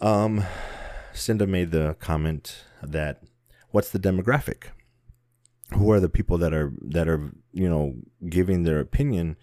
Um, 0.00 0.44
Cinda 1.12 1.46
made 1.46 1.72
the 1.72 1.96
comment 2.00 2.64
that 2.82 3.22
what's 3.70 3.90
the 3.90 3.98
demographic? 3.98 4.68
Who 5.74 5.90
are 5.92 6.00
the 6.00 6.08
people 6.08 6.38
that 6.38 6.52
are 6.52 6.72
that 6.80 7.08
are 7.08 7.32
you 7.52 7.68
know 7.68 7.96
giving 8.28 8.62
their 8.62 8.80
opinion 8.80 9.36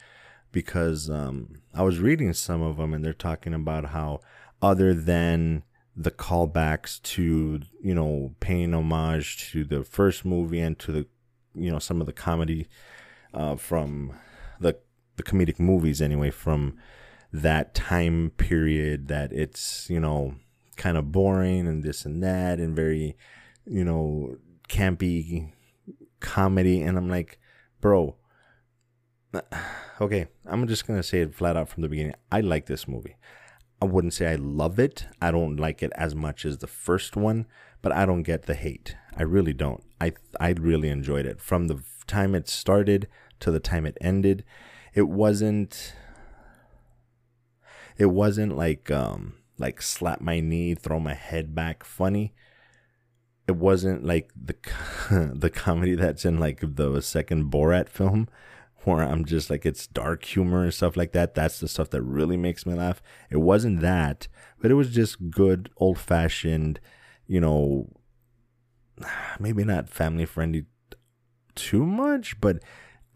because 0.51 1.09
um, 1.09 1.61
I 1.73 1.83
was 1.83 1.99
reading 1.99 2.33
some 2.33 2.61
of 2.61 2.77
them 2.77 2.93
and 2.93 3.03
they're 3.03 3.13
talking 3.13 3.53
about 3.53 3.85
how 3.85 4.21
other 4.61 4.93
than 4.93 5.63
the 5.95 6.11
callbacks 6.11 7.01
to 7.01 7.61
you 7.81 7.95
know 7.95 8.35
paying 8.39 8.73
homage 8.73 9.51
to 9.51 9.63
the 9.63 9.83
first 9.83 10.25
movie 10.25 10.59
and 10.59 10.77
to 10.79 10.91
the 10.91 11.07
you 11.55 11.71
know 11.71 11.79
some 11.79 12.01
of 12.01 12.07
the 12.07 12.13
comedy 12.13 12.67
uh, 13.33 13.55
from 13.55 14.13
the 14.59 14.77
the 15.15 15.23
comedic 15.23 15.59
movies 15.59 16.01
anyway 16.01 16.29
from 16.29 16.77
that 17.31 17.73
time 17.73 18.31
period 18.37 19.07
that 19.07 19.31
it's 19.31 19.89
you 19.89 19.99
know 19.99 20.35
kind 20.77 20.97
of 20.97 21.11
boring 21.11 21.67
and 21.67 21.83
this 21.83 22.05
and 22.05 22.23
that 22.23 22.59
and 22.59 22.75
very 22.75 23.15
you 23.65 23.83
know 23.83 24.37
campy 24.69 25.51
comedy 26.19 26.81
and 26.81 26.97
i'm 26.97 27.09
like 27.09 27.39
bro 27.81 28.15
okay 30.01 30.27
i'm 30.45 30.67
just 30.67 30.87
gonna 30.87 31.03
say 31.03 31.21
it 31.21 31.35
flat 31.35 31.57
out 31.57 31.69
from 31.69 31.81
the 31.81 31.89
beginning 31.89 32.13
i 32.31 32.39
like 32.39 32.65
this 32.65 32.87
movie 32.87 33.15
I 33.81 33.85
wouldn't 33.85 34.13
say 34.13 34.31
I 34.31 34.35
love 34.35 34.79
it. 34.79 35.05
I 35.21 35.31
don't 35.31 35.57
like 35.57 35.83
it 35.83 35.91
as 35.95 36.15
much 36.15 36.45
as 36.45 36.57
the 36.57 36.67
first 36.67 37.15
one, 37.15 37.45
but 37.81 37.91
I 37.91 38.05
don't 38.05 38.23
get 38.23 38.47
the 38.47 38.55
hate. 38.55 38.95
I 39.15 39.23
really 39.23 39.53
don't. 39.53 39.83
I 40.01 40.13
I 40.39 40.49
really 40.51 40.89
enjoyed 40.89 41.25
it 41.25 41.39
from 41.39 41.67
the 41.67 41.83
time 42.07 42.33
it 42.33 42.47
started 42.47 43.07
to 43.39 43.51
the 43.51 43.59
time 43.59 43.85
it 43.85 43.97
ended. 44.01 44.43
It 44.93 45.07
wasn't 45.07 45.93
it 47.97 48.07
wasn't 48.07 48.57
like 48.57 48.89
um 48.89 49.35
like 49.57 49.81
slap 49.81 50.21
my 50.21 50.39
knee, 50.39 50.75
throw 50.75 50.99
my 50.99 51.13
head 51.13 51.55
back 51.55 51.83
funny. 51.83 52.33
It 53.47 53.55
wasn't 53.55 54.03
like 54.03 54.31
the 54.35 54.55
the 55.35 55.49
comedy 55.49 55.95
that's 55.95 56.25
in 56.25 56.39
like 56.39 56.59
the 56.61 57.01
second 57.01 57.51
Borat 57.51 57.89
film 57.89 58.27
where 58.83 59.03
I'm 59.03 59.25
just 59.25 59.49
like 59.49 59.65
it's 59.65 59.85
dark 59.85 60.23
humor 60.23 60.63
and 60.63 60.73
stuff 60.73 60.95
like 60.95 61.11
that. 61.11 61.35
That's 61.35 61.59
the 61.59 61.67
stuff 61.67 61.89
that 61.89 62.01
really 62.01 62.37
makes 62.37 62.65
me 62.65 62.73
laugh. 62.73 63.01
It 63.29 63.37
wasn't 63.37 63.81
that, 63.81 64.27
but 64.61 64.71
it 64.71 64.75
was 64.75 64.91
just 64.91 65.29
good 65.29 65.69
old 65.77 65.99
fashioned, 65.99 66.79
you 67.25 67.41
know, 67.41 67.89
maybe 69.39 69.63
not 69.63 69.89
family 69.89 70.25
friendly 70.25 70.65
too 71.55 71.85
much, 71.85 72.39
but 72.39 72.59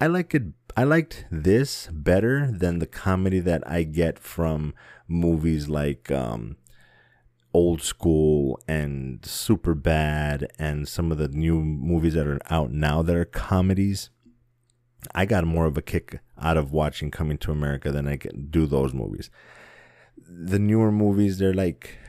I 0.02 0.08
like 0.08 0.34
it 0.34 0.46
I 0.76 0.84
liked 0.84 1.26
this 1.30 1.88
better 1.92 2.52
than 2.52 2.80
the 2.80 2.88
comedy 2.88 3.40
that 3.42 3.62
I 3.70 3.84
get 3.84 4.18
from 4.18 4.74
movies 5.08 5.70
like 5.70 6.10
um, 6.10 6.58
Old 7.54 7.84
School 7.84 8.60
and 8.68 9.24
Super 9.24 9.76
Bad 9.76 10.48
and 10.58 10.88
some 10.88 11.12
of 11.12 11.20
the 11.20 11.28
new 11.28 11.62
movies 11.62 12.16
that 12.16 12.26
are 12.26 12.40
out 12.50 12.72
now 12.72 13.04
that 13.04 13.16
are 13.16 13.26
comedies. 13.26 14.10
I 15.14 15.28
got 15.28 15.44
more 15.44 15.68
of 15.68 15.78
a 15.78 15.84
kick 15.84 16.20
out 16.42 16.58
of 16.58 16.72
watching 16.72 17.12
Coming 17.12 17.38
to 17.40 17.52
America 17.52 17.92
than 17.92 18.08
I 18.08 18.18
can 18.18 18.48
do 18.50 18.66
those 18.66 18.96
movies. 18.96 19.30
The 20.18 20.58
newer 20.58 20.92
movies, 20.92 21.38
they're 21.38 21.54
like 21.54 22.00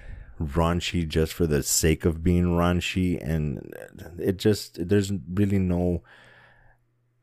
raunchy 0.40 1.06
just 1.06 1.34
for 1.34 1.46
the 1.46 1.62
sake 1.62 2.06
of 2.06 2.24
being 2.24 2.46
raunchy, 2.46 3.22
and 3.22 3.70
it 4.18 4.38
just 4.38 4.88
there's 4.88 5.12
really 5.34 5.58
no 5.58 6.02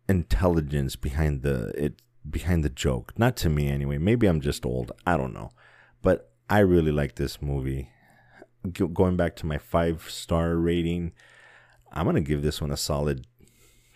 intelligence 0.10 0.96
behind 0.96 1.44
the 1.44 1.72
it 1.82 2.02
behind 2.30 2.66
the 2.66 2.70
joke. 2.70 3.14
Not 3.18 3.38
to 3.38 3.50
me 3.50 3.70
anyway. 3.70 3.98
Maybe 3.98 4.28
I'm 4.28 4.42
just 4.42 4.66
old. 4.66 4.92
I 5.06 5.16
don't 5.16 5.34
know, 5.34 5.52
but 6.02 6.32
I 6.50 6.60
really 6.60 6.92
like 6.92 7.16
this 7.16 7.42
movie. 7.42 7.92
Going 8.74 9.16
back 9.16 9.38
to 9.38 9.46
my 9.46 9.58
five 9.58 10.10
star 10.10 10.56
rating, 10.56 11.14
I'm 11.94 12.06
gonna 12.06 12.22
give 12.22 12.42
this 12.42 12.60
one 12.60 12.72
a 12.72 12.78
solid 12.78 13.26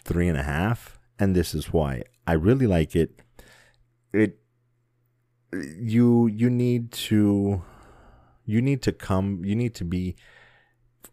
three 0.05 0.27
and 0.27 0.38
a 0.38 0.43
half 0.43 1.00
and 1.20 1.36
this 1.36 1.53
is 1.53 1.72
why 1.72 2.03
I 2.27 2.34
really 2.34 2.67
like 2.67 2.96
it. 2.96 3.20
It 4.13 4.39
you 5.79 6.27
you 6.27 6.50
need 6.50 6.91
to 6.91 7.62
you 8.46 8.62
need 8.62 8.82
to 8.82 8.91
come 8.91 9.43
you 9.46 9.55
need 9.55 9.75
to 9.75 9.86
be 9.86 10.15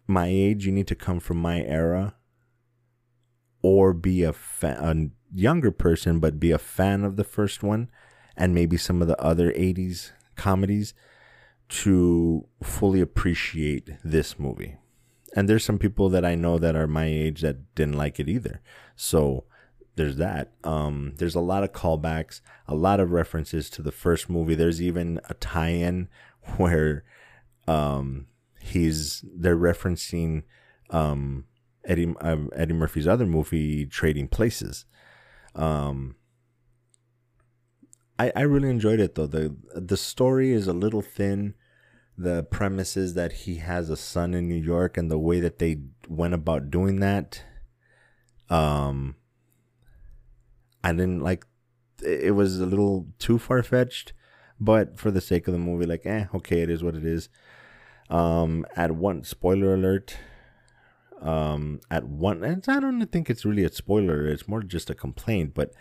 my 0.07 0.27
age 0.27 0.65
you 0.65 0.73
need 0.73 0.87
to 0.87 0.95
come 0.95 1.21
from 1.21 1.37
my 1.37 1.63
era 1.63 2.15
or 3.63 3.93
be 3.93 4.23
a, 4.23 4.33
fa- 4.33 4.79
a 4.81 5.11
younger 5.33 5.71
person 5.71 6.19
but 6.19 6.41
be 6.41 6.51
a 6.51 6.59
fan 6.59 7.05
of 7.05 7.17
the 7.17 7.25
first 7.25 7.63
one 7.63 7.89
and 8.37 8.55
maybe 8.55 8.77
some 8.77 9.03
of 9.03 9.09
the 9.09 9.21
other 9.21 9.53
80s 9.53 10.13
comedies 10.37 10.95
to 11.69 12.47
fully 12.63 13.01
appreciate 13.01 13.91
this 14.03 14.39
movie 14.39 14.77
and 15.37 15.49
there's 15.49 15.65
some 15.65 15.79
people 15.79 16.09
that 16.09 16.25
I 16.25 16.35
know 16.35 16.59
that 16.59 16.75
are 16.75 16.89
my 16.89 17.07
age 17.07 17.43
that 17.43 17.75
didn't 17.75 17.97
like 17.97 18.19
it 18.19 18.29
either 18.29 18.61
so 18.97 19.45
there's 20.01 20.17
that. 20.17 20.53
Um, 20.65 21.13
there's 21.19 21.35
a 21.35 21.41
lot 21.41 21.63
of 21.63 21.73
callbacks, 21.73 22.41
a 22.67 22.75
lot 22.75 23.01
of 23.01 23.13
references 23.13 23.69
to 23.71 23.83
the 23.83 23.93
first 23.93 24.31
movie. 24.31 24.55
There's 24.55 24.81
even 24.81 25.21
a 25.29 25.35
tie-in 25.35 26.09
where 26.57 27.05
um, 27.69 28.27
he's 28.61 29.23
they're 29.35 29.57
referencing 29.57 30.45
um, 30.89 31.45
Eddie 31.85 32.15
um, 32.21 32.51
Eddie 32.55 32.75
Murphy's 32.75 33.09
other 33.09 33.27
movie, 33.27 33.87
Trading 33.87 34.29
Places. 34.29 34.85
Um, 35.55 36.17
I 38.19 38.33
I 38.37 38.43
really 38.43 38.71
enjoyed 38.71 39.01
it 39.01 39.15
though. 39.15 39.27
the 39.27 39.57
The 39.75 39.97
story 39.97 40.53
is 40.53 40.67
a 40.67 40.73
little 40.73 41.03
thin. 41.03 41.55
The 42.17 42.45
premise 42.45 42.97
is 42.97 43.15
that 43.15 43.33
he 43.33 43.57
has 43.57 43.89
a 43.89 43.97
son 43.97 44.35
in 44.35 44.49
New 44.49 44.63
York, 44.63 44.99
and 44.99 45.11
the 45.11 45.19
way 45.19 45.41
that 45.41 45.59
they 45.59 45.79
went 46.07 46.35
about 46.35 46.71
doing 46.71 47.01
that, 47.01 47.43
um, 48.51 49.17
I 50.85 50.93
didn't 50.93 51.21
like 51.21 51.47
it 52.03 52.35
was 52.35 52.61
a 52.61 52.67
little 52.67 53.07
too 53.19 53.39
far 53.39 53.63
fetched, 53.63 54.13
but 54.59 54.99
for 54.99 55.11
the 55.11 55.21
sake 55.21 55.47
of 55.49 55.53
the 55.53 55.59
movie, 55.59 55.87
like, 55.87 56.05
eh, 56.05 56.27
okay, 56.35 56.61
it 56.61 56.71
is 56.71 56.83
what 56.83 56.95
it 56.95 57.05
is. 57.05 57.29
Um, 58.09 58.67
at 58.77 58.93
one 58.93 59.25
spoiler 59.25 59.75
alert, 59.75 60.17
um, 61.21 61.81
at 61.91 62.05
one, 62.05 62.43
and 62.45 62.65
I 62.69 62.81
don't 62.81 63.05
think 63.07 63.31
it's 63.31 63.45
really 63.45 63.65
a 63.65 63.73
spoiler. 63.73 64.27
It's 64.27 64.49
more 64.49 64.63
just 64.63 64.91
a 64.91 64.95
complaint, 64.95 65.55
but 65.55 65.73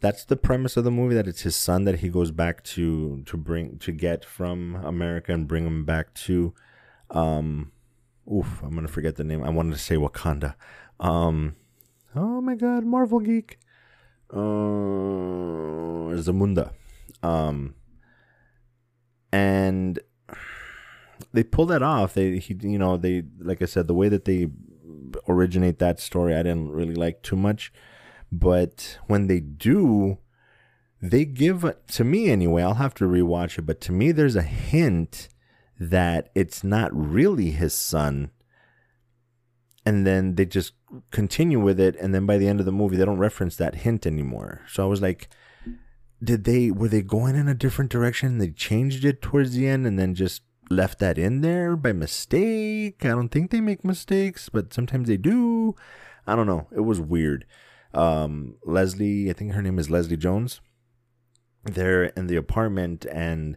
that's 0.00 0.24
the 0.24 0.36
premise 0.36 0.76
of 0.76 0.84
the 0.84 0.90
movie. 0.90 1.14
That 1.14 1.28
it's 1.28 1.42
his 1.42 1.56
son 1.56 1.84
that 1.84 2.00
he 2.00 2.08
goes 2.08 2.30
back 2.30 2.62
to 2.64 3.22
to 3.24 3.36
bring 3.36 3.78
to 3.78 3.92
get 3.92 4.24
from 4.24 4.76
America 4.76 5.32
and 5.32 5.46
bring 5.46 5.66
him 5.66 5.84
back 5.84 6.14
to, 6.14 6.54
um, 7.10 7.72
oof, 8.32 8.62
I'm 8.62 8.74
gonna 8.74 8.88
forget 8.88 9.16
the 9.16 9.24
name. 9.24 9.42
I 9.42 9.50
wanted 9.50 9.72
to 9.72 9.78
say 9.78 9.96
Wakanda. 9.96 10.54
Um, 10.98 11.56
oh 12.14 12.40
my 12.40 12.54
God, 12.54 12.84
Marvel 12.84 13.20
geek 13.20 13.58
uh, 14.32 14.36
Zamunda. 16.16 16.72
Um, 17.22 17.74
and 19.32 20.00
they 21.32 21.42
pull 21.42 21.66
that 21.66 21.82
off. 21.82 22.14
They, 22.14 22.38
he, 22.38 22.56
you 22.60 22.78
know, 22.78 22.96
they, 22.96 23.24
like 23.38 23.62
I 23.62 23.66
said, 23.66 23.86
the 23.86 23.94
way 23.94 24.08
that 24.08 24.24
they 24.24 24.48
originate 25.28 25.78
that 25.78 26.00
story, 26.00 26.34
I 26.34 26.42
didn't 26.42 26.70
really 26.70 26.94
like 26.94 27.22
too 27.22 27.36
much. 27.36 27.72
But 28.30 28.98
when 29.06 29.26
they 29.26 29.40
do, 29.40 30.18
they 31.00 31.24
give, 31.24 31.64
to 31.88 32.04
me 32.04 32.30
anyway, 32.30 32.62
I'll 32.62 32.74
have 32.74 32.94
to 32.94 33.04
rewatch 33.04 33.58
it, 33.58 33.66
but 33.66 33.80
to 33.82 33.92
me, 33.92 34.12
there's 34.12 34.36
a 34.36 34.42
hint 34.42 35.28
that 35.78 36.30
it's 36.34 36.62
not 36.62 36.90
really 36.94 37.50
his 37.50 37.74
son. 37.74 38.30
And 39.84 40.06
then 40.06 40.36
they 40.36 40.46
just 40.46 40.74
continue 41.10 41.58
with 41.58 41.80
it 41.80 41.96
and 41.96 42.14
then 42.14 42.26
by 42.26 42.38
the 42.38 42.46
end 42.46 42.60
of 42.60 42.66
the 42.66 42.72
movie 42.72 42.96
they 42.96 43.04
don't 43.04 43.18
reference 43.18 43.56
that 43.56 43.76
hint 43.76 44.06
anymore. 44.06 44.60
So 44.68 44.84
i 44.84 44.86
was 44.86 45.02
like 45.02 45.28
did 46.22 46.44
they 46.44 46.70
were 46.70 46.88
they 46.88 47.02
going 47.02 47.34
in 47.34 47.48
a 47.48 47.54
different 47.54 47.90
direction? 47.90 48.38
They 48.38 48.50
changed 48.50 49.04
it 49.04 49.20
towards 49.20 49.54
the 49.54 49.66
end 49.66 49.86
and 49.86 49.98
then 49.98 50.14
just 50.14 50.42
left 50.74 50.98
that 50.98 51.18
in 51.18 51.40
there 51.40 51.76
by 51.76 51.92
mistake. 51.92 53.04
I 53.04 53.08
don't 53.08 53.28
think 53.28 53.50
they 53.50 53.60
make 53.60 53.84
mistakes 53.84 54.48
but 54.48 54.72
sometimes 54.72 55.08
they 55.08 55.16
do. 55.16 55.74
I 56.26 56.36
don't 56.36 56.46
know. 56.46 56.68
It 56.74 56.80
was 56.80 57.00
weird. 57.00 57.46
Um, 57.94 58.54
leslie 58.64 59.28
i 59.28 59.34
think 59.34 59.52
her 59.52 59.62
name 59.62 59.78
is 59.78 59.90
leslie 59.90 60.16
jones. 60.16 60.60
They're 61.64 62.04
in 62.04 62.26
the 62.26 62.36
apartment 62.36 63.06
and 63.12 63.56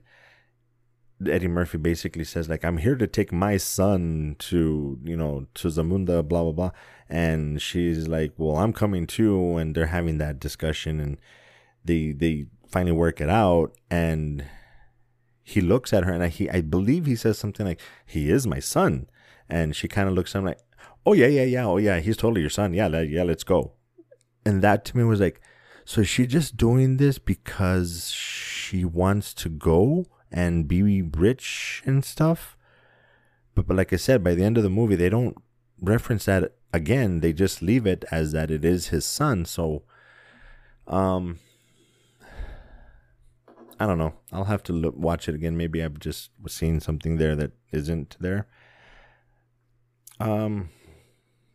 Eddie 1.25 1.47
Murphy 1.47 1.77
basically 1.77 2.25
says 2.25 2.49
like 2.49 2.65
I'm 2.65 2.77
here 2.77 2.95
to 2.95 3.07
take 3.07 3.31
my 3.31 3.57
son 3.57 4.35
to 4.39 4.99
you 5.03 5.15
know 5.15 5.47
to 5.55 5.69
Zamunda 5.69 6.27
blah 6.27 6.43
blah 6.43 6.51
blah. 6.51 6.71
And 7.09 7.61
she's 7.61 8.07
like 8.07 8.33
well 8.37 8.57
I'm 8.57 8.73
coming 8.73 9.07
too. 9.07 9.57
And 9.57 9.73
they're 9.75 9.87
having 9.87 10.17
that 10.17 10.39
discussion 10.39 10.99
and 10.99 11.17
they 11.83 12.11
they 12.11 12.47
finally 12.67 12.91
work 12.91 13.21
it 13.21 13.29
out. 13.29 13.71
And 13.89 14.45
he 15.45 15.61
looks 15.61 15.93
at 15.93 16.03
her 16.03 16.11
and 16.11 16.23
I, 16.23 16.27
he 16.27 16.49
I 16.49 16.59
believe 16.59 17.05
he 17.05 17.15
says 17.15 17.37
something 17.37 17.65
like 17.65 17.79
he 18.05 18.29
is 18.29 18.45
my 18.45 18.59
son 18.59 19.07
and 19.47 19.73
she 19.73 19.87
kind 19.87 20.09
of 20.09 20.15
looks 20.15 20.35
at 20.35 20.39
him 20.39 20.45
like 20.45 20.59
oh 21.05 21.13
yeah 21.13 21.27
yeah 21.27 21.43
yeah 21.43 21.65
oh 21.65 21.77
yeah 21.77 21.99
he's 21.99 22.17
totally 22.17 22.41
your 22.41 22.49
son 22.49 22.73
yeah 22.73 22.87
yeah 22.87 23.23
let's 23.23 23.45
go 23.45 23.71
and 24.45 24.61
that 24.61 24.83
to 24.85 24.97
me 24.97 25.03
was 25.05 25.21
like 25.21 25.39
so 25.85 26.01
is 26.01 26.09
she 26.09 26.25
just 26.25 26.57
doing 26.57 26.97
this 26.97 27.19
because 27.19 28.11
she 28.11 28.83
wants 28.83 29.33
to 29.35 29.49
go 29.49 30.05
and 30.31 30.67
be 30.67 31.01
rich 31.01 31.81
and 31.85 32.03
stuff. 32.03 32.57
But, 33.55 33.67
but 33.67 33.77
like 33.77 33.93
I 33.93 33.97
said, 33.97 34.23
by 34.23 34.35
the 34.35 34.43
end 34.43 34.57
of 34.57 34.63
the 34.63 34.69
movie, 34.69 34.95
they 34.95 35.09
don't 35.09 35.37
reference 35.81 36.25
that 36.25 36.55
again. 36.73 37.21
They 37.21 37.31
just 37.31 37.61
leave 37.61 37.85
it 37.85 38.03
as 38.11 38.33
that 38.33 38.51
it 38.51 38.65
is 38.65 38.87
his 38.87 39.05
son. 39.05 39.45
So, 39.45 39.83
um, 40.87 41.39
I 43.79 43.85
don't 43.85 43.97
know. 43.97 44.13
I'll 44.31 44.45
have 44.45 44.63
to 44.63 44.73
look, 44.73 44.95
watch 44.95 45.27
it 45.27 45.35
again. 45.35 45.57
Maybe 45.57 45.83
I've 45.83 45.99
just 45.99 46.31
seen 46.47 46.79
something 46.79 47.17
there 47.17 47.35
that 47.35 47.51
isn't 47.71 48.15
there. 48.19 48.47
Um, 50.19 50.69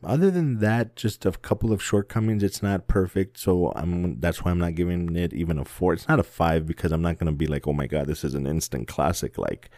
other 0.02 0.30
than 0.30 0.60
that, 0.60 0.96
just 0.96 1.26
a 1.26 1.32
couple 1.32 1.72
of 1.72 1.82
shortcomings. 1.82 2.42
It's 2.42 2.62
not 2.62 2.88
perfect, 2.88 3.38
so 3.38 3.72
I'm. 3.74 4.20
That's 4.20 4.44
why 4.44 4.50
I'm 4.50 4.58
not 4.58 4.74
giving 4.74 5.14
it 5.16 5.32
even 5.32 5.58
a 5.58 5.64
four. 5.64 5.92
It's 5.92 6.08
not 6.08 6.20
a 6.20 6.24
five 6.24 6.66
because 6.66 6.92
I'm 6.92 7.02
not 7.02 7.18
gonna 7.18 7.32
be 7.32 7.46
like, 7.46 7.66
oh 7.66 7.72
my 7.72 7.86
god, 7.86 8.06
this 8.06 8.24
is 8.24 8.34
an 8.34 8.46
instant 8.46 8.88
classic 8.88 9.36
like 9.36 9.70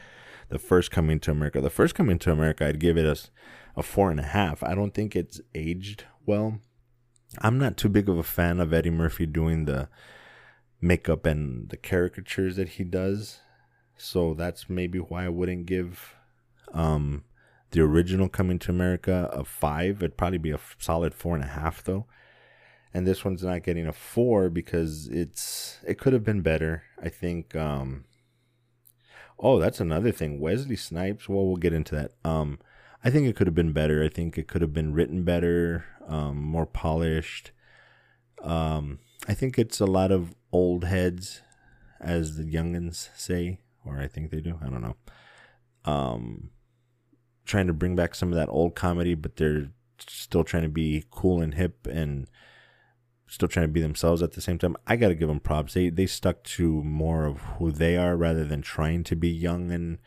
the 0.49 0.59
first 0.59 0.91
Coming 0.91 1.19
to 1.21 1.31
America. 1.31 1.61
The 1.61 1.71
first 1.71 1.95
Coming 1.95 2.19
to 2.21 2.33
America, 2.33 2.67
I'd 2.67 2.79
give 2.79 2.97
it 2.97 3.07
a 3.07 3.17
a 3.77 3.83
four 3.83 4.11
and 4.11 4.21
a 4.21 4.25
half. 4.25 4.63
I 4.63 4.75
don't 4.75 4.95
think 4.95 5.17
it's 5.17 5.41
aged 5.55 6.05
well. 6.27 6.59
I'm 7.39 7.59
not 7.59 7.77
too 7.77 7.89
big 7.89 8.09
of 8.09 8.19
a 8.19 8.23
fan 8.23 8.61
of 8.61 8.73
Eddie 8.73 8.91
Murphy 8.91 9.27
doing 9.27 9.65
the 9.65 9.89
makeup 10.83 11.25
and 11.25 11.71
the 11.71 11.77
caricatures 11.79 12.57
that 12.57 12.71
he 12.71 12.85
does. 12.85 13.41
So 13.97 14.35
that's 14.35 14.69
maybe 14.69 14.99
why 14.99 15.25
I 15.25 15.31
wouldn't 15.31 15.67
give 15.67 16.17
um, 16.75 17.25
the 17.71 17.81
original 17.81 18.29
Coming 18.29 18.59
to 18.59 18.71
America 18.71 19.31
a 19.33 19.45
five. 19.45 20.03
It'd 20.03 20.17
probably 20.17 20.39
be 20.39 20.51
a 20.51 20.61
solid 20.79 21.15
four 21.15 21.35
and 21.35 21.45
a 21.45 21.49
half 21.49 21.85
though. 21.85 22.07
And 22.93 23.07
this 23.07 23.25
one's 23.25 23.43
not 23.43 23.63
getting 23.63 23.87
a 23.87 23.93
four 23.93 24.51
because 24.51 25.09
it's 25.09 25.79
it 25.87 25.99
could 25.99 26.13
have 26.13 26.25
been 26.25 26.43
better. 26.43 26.83
I 27.01 27.09
think. 27.09 27.57
Um, 27.57 28.05
oh, 29.39 29.59
that's 29.59 29.81
another 29.81 30.13
thing. 30.13 30.41
Wesley 30.41 30.77
Snipes. 30.77 31.29
Well, 31.29 31.47
we'll 31.47 31.57
get 31.57 31.73
into 31.73 31.95
that. 31.95 32.13
Um, 32.25 32.59
I 33.05 33.11
think 33.11 33.27
it 33.27 33.35
could 33.35 33.47
have 33.47 33.55
been 33.55 33.73
better. 33.73 34.05
I 34.05 34.09
think 34.09 34.37
it 34.37 34.47
could 34.47 34.63
have 34.63 34.75
been 34.75 34.93
written 34.93 35.25
better, 35.25 35.85
um, 36.07 36.37
more 36.37 36.67
polished. 36.67 37.51
Um, 38.43 38.99
I 39.29 39.35
think 39.35 39.59
it's 39.59 39.81
a 39.81 39.87
lot 39.87 40.11
of 40.11 40.35
old 40.53 40.85
heads, 40.85 41.43
as 42.01 42.37
the 42.37 42.45
youngins 42.45 43.09
say, 43.17 43.61
or 43.85 44.01
I 44.01 44.09
think 44.09 44.31
they 44.31 44.41
do. 44.41 44.59
I 44.61 44.69
don't 44.69 44.83
know. 44.83 44.97
Um, 45.85 46.51
trying 47.45 47.67
to 47.69 47.73
bring 47.73 47.97
back 47.97 48.15
some 48.15 48.31
of 48.31 48.35
that 48.35 48.49
old 48.49 48.75
comedy, 48.75 49.15
but 49.15 49.37
they're 49.37 49.71
still 49.99 50.45
trying 50.45 50.65
to 50.65 50.69
be 50.69 51.05
cool 51.11 51.41
and 51.41 51.55
hip 51.55 51.87
and 51.87 52.29
still 53.27 53.49
trying 53.49 53.67
to 53.67 53.73
be 53.73 53.81
themselves 53.81 54.23
at 54.23 54.33
the 54.33 54.41
same 54.41 54.59
time. 54.59 54.77
I 54.87 54.97
got 54.97 55.09
to 55.09 55.15
give 55.15 55.29
them 55.29 55.41
props. 55.41 55.75
They 55.75 55.89
they 55.89 56.07
stuck 56.07 56.43
to 56.45 56.83
more 56.85 57.25
of 57.25 57.39
who 57.59 57.73
they 57.73 57.97
are 57.97 58.17
rather 58.17 58.45
than 58.45 58.63
trying 58.63 59.05
to 59.05 59.17
be 59.17 59.29
young 59.29 59.71
and 59.71 59.99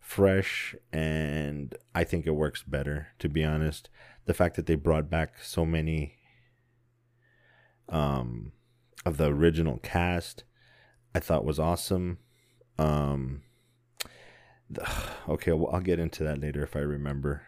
fresh 0.00 0.74
and 0.92 1.74
I 1.94 2.04
think 2.04 2.26
it 2.26 2.32
works 2.32 2.62
better 2.62 3.08
to 3.20 3.28
be 3.28 3.44
honest. 3.44 3.88
The 4.26 4.34
fact 4.34 4.56
that 4.56 4.66
they 4.66 4.74
brought 4.74 5.08
back 5.08 5.38
so 5.42 5.64
many 5.64 6.16
um 7.88 8.52
of 9.04 9.16
the 9.16 9.26
original 9.26 9.78
cast 9.82 10.44
I 11.14 11.20
thought 11.20 11.44
was 11.44 11.58
awesome. 11.58 12.18
Um 12.78 13.42
the, 14.70 14.88
okay, 15.28 15.52
well 15.52 15.74
I'll 15.74 15.80
get 15.80 15.98
into 15.98 16.24
that 16.24 16.40
later 16.40 16.62
if 16.62 16.76
I 16.76 16.80
remember. 16.80 17.42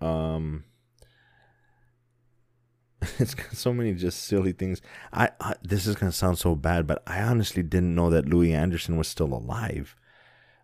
Um 0.00 0.64
it's 3.18 3.34
got 3.34 3.54
so 3.54 3.72
many 3.72 3.94
just 3.94 4.24
silly 4.24 4.52
things. 4.52 4.80
I, 5.12 5.30
I 5.40 5.54
this 5.62 5.86
is 5.86 5.96
gonna 5.96 6.12
sound 6.12 6.38
so 6.38 6.54
bad, 6.54 6.86
but 6.86 7.02
I 7.06 7.22
honestly 7.22 7.62
didn't 7.62 7.94
know 7.94 8.10
that 8.10 8.28
Louie 8.28 8.52
Anderson 8.52 8.96
was 8.96 9.08
still 9.08 9.32
alive. 9.32 9.96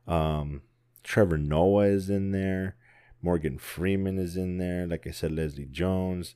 Um, 0.07 0.63
Trevor 1.03 1.39
Noah 1.39 1.87
is 1.87 2.11
in 2.11 2.33
there. 2.33 2.77
Morgan 3.23 3.59
Freeman 3.59 4.19
is 4.19 4.37
in 4.37 4.59
there. 4.59 4.87
Like 4.87 5.07
I 5.07 5.11
said, 5.11 5.33
Leslie 5.33 5.67
Jones. 5.67 6.35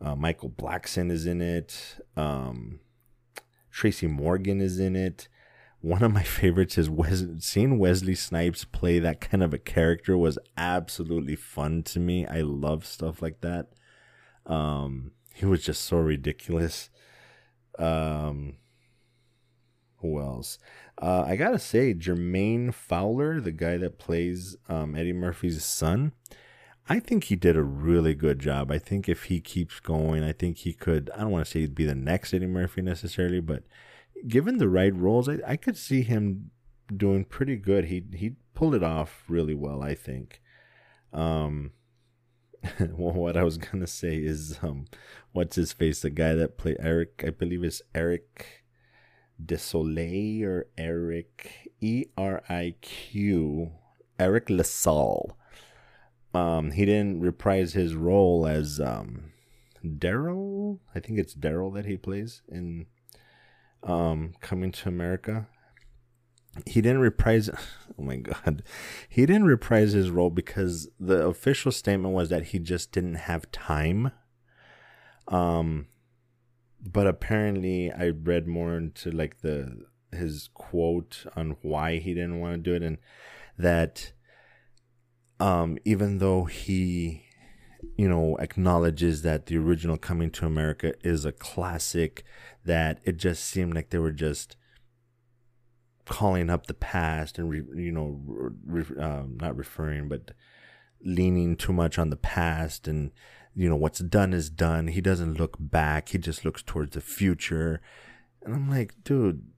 Uh, 0.00 0.14
Michael 0.14 0.50
Blackson 0.50 1.10
is 1.10 1.26
in 1.26 1.40
it. 1.40 1.96
Um, 2.16 2.80
Tracy 3.70 4.06
Morgan 4.06 4.60
is 4.60 4.78
in 4.78 4.96
it. 4.96 5.28
One 5.80 6.02
of 6.02 6.12
my 6.12 6.22
favorites 6.38 6.78
is 6.78 6.90
Wes- 6.90 7.24
seeing 7.40 7.78
Wesley 7.78 8.14
Snipes 8.14 8.64
play 8.64 8.98
that 8.98 9.20
kind 9.20 9.42
of 9.42 9.54
a 9.54 9.58
character 9.58 10.16
was 10.16 10.38
absolutely 10.56 11.36
fun 11.36 11.82
to 11.84 12.00
me. 12.00 12.26
I 12.26 12.40
love 12.40 12.84
stuff 12.86 13.22
like 13.22 13.40
that. 13.40 13.68
Um, 14.46 15.12
he 15.34 15.44
was 15.46 15.64
just 15.64 15.82
so 15.82 15.98
ridiculous. 15.98 16.90
Um, 17.78 18.56
who 19.98 20.20
else? 20.20 20.58
Uh, 21.00 21.24
I 21.26 21.36
gotta 21.36 21.58
say, 21.58 21.92
Jermaine 21.94 22.72
Fowler, 22.72 23.40
the 23.40 23.52
guy 23.52 23.76
that 23.76 23.98
plays 23.98 24.56
um, 24.68 24.94
Eddie 24.94 25.12
Murphy's 25.12 25.64
son, 25.64 26.12
I 26.88 27.00
think 27.00 27.24
he 27.24 27.36
did 27.36 27.56
a 27.56 27.62
really 27.62 28.14
good 28.14 28.38
job. 28.38 28.70
I 28.70 28.78
think 28.78 29.08
if 29.08 29.24
he 29.24 29.40
keeps 29.40 29.80
going, 29.80 30.22
I 30.22 30.32
think 30.32 30.58
he 30.58 30.72
could. 30.72 31.10
I 31.14 31.20
don't 31.20 31.30
want 31.30 31.44
to 31.44 31.50
say 31.50 31.60
he'd 31.60 31.74
be 31.74 31.84
the 31.84 31.94
next 31.96 32.32
Eddie 32.32 32.46
Murphy 32.46 32.80
necessarily, 32.80 33.40
but 33.40 33.64
given 34.28 34.58
the 34.58 34.68
right 34.68 34.94
roles, 34.94 35.28
I, 35.28 35.38
I 35.46 35.56
could 35.56 35.76
see 35.76 36.02
him 36.02 36.50
doing 36.94 37.24
pretty 37.24 37.56
good. 37.56 37.86
He 37.86 38.04
he 38.14 38.36
pulled 38.54 38.74
it 38.74 38.84
off 38.84 39.24
really 39.28 39.54
well, 39.54 39.82
I 39.82 39.94
think. 39.94 40.40
Um, 41.12 41.72
well, 42.80 43.12
what 43.12 43.36
I 43.36 43.42
was 43.42 43.58
gonna 43.58 43.86
say 43.86 44.16
is, 44.16 44.58
um, 44.62 44.86
what's 45.32 45.56
his 45.56 45.72
face? 45.72 46.02
The 46.02 46.10
guy 46.10 46.34
that 46.34 46.56
played 46.56 46.76
Eric, 46.78 47.24
I 47.26 47.30
believe 47.30 47.64
is 47.64 47.82
Eric 47.94 48.64
Desoleil 49.44 50.44
or 50.44 50.66
Eric 50.78 51.72
E 51.80 52.06
R 52.16 52.42
I 52.48 52.74
Q 52.80 53.72
Eric 54.18 54.48
LaSalle. 54.48 55.36
Um, 56.34 56.72
he 56.72 56.84
didn't 56.84 57.20
reprise 57.20 57.72
his 57.72 57.94
role 57.94 58.46
as 58.46 58.80
um, 58.80 59.32
Daryl. 59.84 60.80
I 60.94 61.00
think 61.00 61.18
it's 61.18 61.34
Daryl 61.34 61.74
that 61.74 61.86
he 61.86 61.96
plays 61.96 62.42
in 62.48 62.86
um, 63.82 64.34
Coming 64.40 64.72
to 64.72 64.88
America. 64.88 65.46
He 66.66 66.80
didn't 66.80 67.00
reprise. 67.00 67.50
Oh 67.98 68.02
my 68.02 68.16
god, 68.16 68.62
he 69.08 69.24
didn't 69.24 69.46
reprise 69.46 69.92
his 69.92 70.10
role 70.10 70.28
because 70.28 70.90
the 71.00 71.26
official 71.26 71.72
statement 71.72 72.12
was 72.12 72.28
that 72.28 72.48
he 72.48 72.58
just 72.58 72.92
didn't 72.92 73.14
have 73.14 73.50
time. 73.50 74.12
Um, 75.28 75.86
but 76.84 77.06
apparently 77.06 77.90
I 77.90 78.10
read 78.10 78.46
more 78.46 78.76
into 78.76 79.10
like 79.10 79.40
the 79.40 79.86
his 80.12 80.50
quote 80.52 81.24
on 81.34 81.56
why 81.62 81.96
he 81.96 82.12
didn't 82.12 82.40
want 82.40 82.62
to 82.62 82.70
do 82.70 82.74
it 82.74 82.82
and 82.82 82.98
that 83.58 84.12
um 85.40 85.78
even 85.84 86.18
though 86.18 86.44
he 86.44 87.22
you 87.96 88.08
know 88.08 88.36
acknowledges 88.38 89.22
that 89.22 89.46
the 89.46 89.56
original 89.56 89.96
coming 89.96 90.30
to 90.30 90.46
america 90.46 90.94
is 91.06 91.24
a 91.24 91.32
classic 91.32 92.24
that 92.64 92.98
it 93.04 93.16
just 93.16 93.44
seemed 93.44 93.74
like 93.74 93.90
they 93.90 93.98
were 93.98 94.12
just 94.12 94.56
calling 96.04 96.48
up 96.48 96.66
the 96.66 96.74
past 96.74 97.38
and 97.38 97.50
re, 97.50 97.62
you 97.74 97.92
know 97.92 98.20
re, 98.64 98.84
um, 99.00 99.36
not 99.40 99.56
referring 99.56 100.08
but 100.08 100.32
leaning 101.02 101.56
too 101.56 101.72
much 101.72 101.98
on 101.98 102.10
the 102.10 102.16
past 102.16 102.88
and 102.88 103.10
you 103.56 103.70
know, 103.70 103.76
what's 103.76 104.00
done 104.00 104.34
is 104.34 104.50
done. 104.50 104.88
He 104.88 105.00
doesn't 105.00 105.40
look 105.40 105.56
back. 105.58 106.10
He 106.10 106.18
just 106.18 106.44
looks 106.44 106.62
towards 106.62 106.92
the 106.92 107.00
future. 107.00 107.80
And 108.44 108.54
I'm 108.54 108.70
like, 108.70 108.92
dude, 109.02 109.48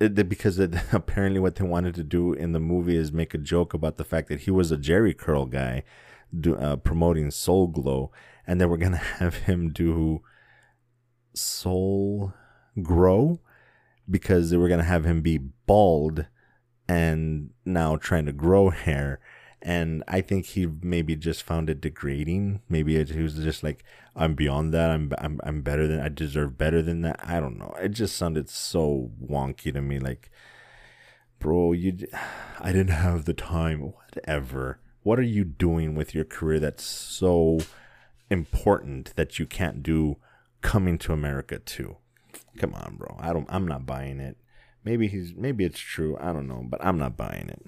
because 0.00 0.58
it, 0.58 0.74
apparently 0.92 1.40
what 1.40 1.56
they 1.56 1.64
wanted 1.64 1.94
to 1.94 2.04
do 2.04 2.32
in 2.32 2.52
the 2.52 2.60
movie 2.60 2.96
is 2.96 3.12
make 3.12 3.34
a 3.34 3.38
joke 3.38 3.74
about 3.74 3.96
the 3.96 4.04
fact 4.04 4.28
that 4.28 4.40
he 4.40 4.50
was 4.50 4.72
a 4.72 4.76
Jheri 4.76 5.16
curl 5.16 5.46
guy 5.46 5.82
do, 6.38 6.56
uh, 6.56 6.76
promoting 6.76 7.30
Soul 7.30 7.68
Glo 7.68 8.10
and 8.46 8.60
they 8.60 8.66
were 8.66 8.78
gonna 8.78 8.96
have 9.18 9.34
him 9.36 9.70
do 9.70 10.22
Soul 11.34 12.32
Grow 12.82 13.40
because 14.08 14.50
they 14.50 14.56
were 14.56 14.68
gonna 14.68 14.82
have 14.82 15.04
him 15.04 15.20
be 15.20 15.38
bald 15.38 16.26
and 16.88 17.50
now 17.64 17.96
trying 17.96 18.26
to 18.26 18.32
grow 18.32 18.70
hair 18.70 19.20
and 19.62 20.02
I 20.08 20.20
think 20.20 20.46
he 20.46 20.66
maybe 20.66 21.16
just 21.16 21.42
found 21.42 21.68
it 21.68 21.80
degrading. 21.80 22.62
Maybe 22.68 22.96
it, 22.96 23.10
he 23.10 23.22
was 23.22 23.34
just 23.34 23.62
like, 23.62 23.84
"I'm 24.16 24.34
beyond 24.34 24.72
that. 24.72 24.90
I'm 24.90 25.12
I'm 25.18 25.40
I'm 25.44 25.62
better 25.62 25.86
than 25.86 26.00
I 26.00 26.08
deserve 26.08 26.56
better 26.56 26.80
than 26.80 27.02
that." 27.02 27.20
I 27.22 27.40
don't 27.40 27.58
know. 27.58 27.74
It 27.80 27.90
just 27.90 28.16
sounded 28.16 28.48
so 28.48 29.10
wonky 29.22 29.72
to 29.72 29.82
me. 29.82 29.98
Like, 29.98 30.30
bro, 31.38 31.72
you, 31.72 32.06
I 32.60 32.72
didn't 32.72 32.88
have 32.88 33.26
the 33.26 33.34
time. 33.34 33.92
Whatever. 33.92 34.80
What 35.02 35.18
are 35.18 35.22
you 35.22 35.44
doing 35.44 35.94
with 35.94 36.14
your 36.14 36.24
career 36.24 36.60
that's 36.60 36.84
so 36.84 37.60
important 38.30 39.14
that 39.16 39.38
you 39.38 39.46
can't 39.46 39.82
do 39.82 40.16
coming 40.62 40.98
to 40.98 41.12
America 41.12 41.58
too? 41.58 41.96
Come 42.58 42.74
on, 42.74 42.96
bro. 42.96 43.16
I 43.20 43.32
don't. 43.32 43.46
I'm 43.50 43.68
not 43.68 43.84
buying 43.84 44.20
it. 44.20 44.38
Maybe 44.84 45.06
he's. 45.06 45.34
Maybe 45.34 45.64
it's 45.64 45.78
true. 45.78 46.16
I 46.18 46.32
don't 46.32 46.48
know, 46.48 46.64
but 46.66 46.82
I'm 46.82 46.98
not 46.98 47.18
buying 47.18 47.50
it. 47.50 47.66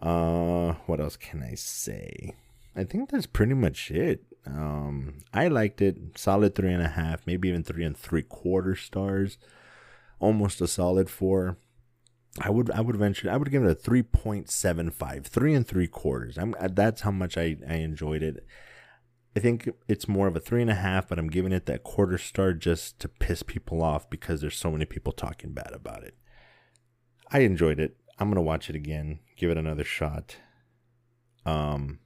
Uh, 0.00 0.74
what 0.86 1.00
else 1.00 1.16
can 1.16 1.42
I 1.42 1.54
say? 1.54 2.34
I 2.74 2.84
think 2.84 3.10
that's 3.10 3.26
pretty 3.26 3.54
much 3.54 3.90
it. 3.90 4.24
Um, 4.46 5.18
I 5.34 5.48
liked 5.48 5.82
it. 5.82 5.96
Solid 6.16 6.54
three 6.54 6.72
and 6.72 6.82
a 6.82 6.88
half, 6.88 7.26
maybe 7.26 7.48
even 7.48 7.62
three 7.62 7.84
and 7.84 7.96
three 7.96 8.22
quarter 8.22 8.74
stars. 8.74 9.38
Almost 10.18 10.60
a 10.60 10.66
solid 10.66 11.10
four. 11.10 11.58
I 12.40 12.50
would 12.50 12.70
I 12.70 12.80
would 12.80 12.96
venture 12.96 13.30
I 13.30 13.36
would 13.36 13.50
give 13.50 13.64
it 13.64 13.70
a 13.70 13.74
three 13.74 14.02
point 14.02 14.50
seven 14.50 14.90
five, 14.90 15.26
three 15.26 15.54
and 15.54 15.66
three 15.66 15.88
quarters. 15.88 16.38
I'm 16.38 16.54
that's 16.72 17.02
how 17.02 17.10
much 17.10 17.36
I 17.36 17.56
I 17.68 17.74
enjoyed 17.74 18.22
it. 18.22 18.46
I 19.36 19.40
think 19.40 19.68
it's 19.88 20.08
more 20.08 20.26
of 20.26 20.36
a 20.36 20.40
three 20.40 20.62
and 20.62 20.70
a 20.70 20.74
half, 20.74 21.08
but 21.08 21.18
I'm 21.18 21.28
giving 21.28 21.52
it 21.52 21.66
that 21.66 21.84
quarter 21.84 22.18
star 22.18 22.52
just 22.52 22.98
to 23.00 23.08
piss 23.08 23.42
people 23.42 23.82
off 23.82 24.10
because 24.10 24.40
there's 24.40 24.56
so 24.56 24.72
many 24.72 24.84
people 24.84 25.12
talking 25.12 25.52
bad 25.52 25.72
about 25.72 26.02
it. 26.02 26.14
I 27.30 27.40
enjoyed 27.40 27.78
it. 27.78 27.96
I'm 28.20 28.28
gonna 28.28 28.42
watch 28.42 28.68
it 28.68 28.76
again, 28.76 29.20
give 29.36 29.50
it 29.50 29.56
another 29.56 29.84
shot. 29.84 30.36
Um, 31.46 32.00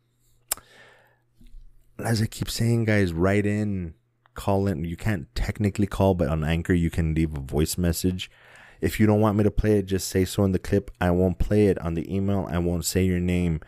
as 1.98 2.22
I 2.22 2.26
keep 2.26 2.48
saying, 2.48 2.84
guys, 2.84 3.12
write 3.12 3.44
in, 3.44 3.94
call 4.34 4.66
in. 4.66 4.84
You 4.84 4.96
can't 4.96 5.32
technically 5.34 5.86
call, 5.86 6.14
but 6.14 6.28
on 6.28 6.44
Anchor 6.44 6.72
you 6.72 6.88
can 6.90 7.14
leave 7.14 7.36
a 7.36 7.40
voice 7.40 7.76
message. 7.76 8.30
If 8.80 9.00
you 9.00 9.06
don't 9.06 9.20
want 9.20 9.36
me 9.36 9.44
to 9.44 9.50
play 9.50 9.78
it, 9.78 9.86
just 9.86 10.08
say 10.08 10.24
so 10.24 10.44
in 10.44 10.52
the 10.52 10.58
clip. 10.58 10.90
I 11.00 11.10
won't 11.10 11.38
play 11.38 11.66
it 11.66 11.78
on 11.78 11.94
the 11.94 12.14
email. 12.14 12.46
I 12.50 12.58
won't 12.58 12.84
say 12.84 13.04
your 13.04 13.20
name. 13.20 13.60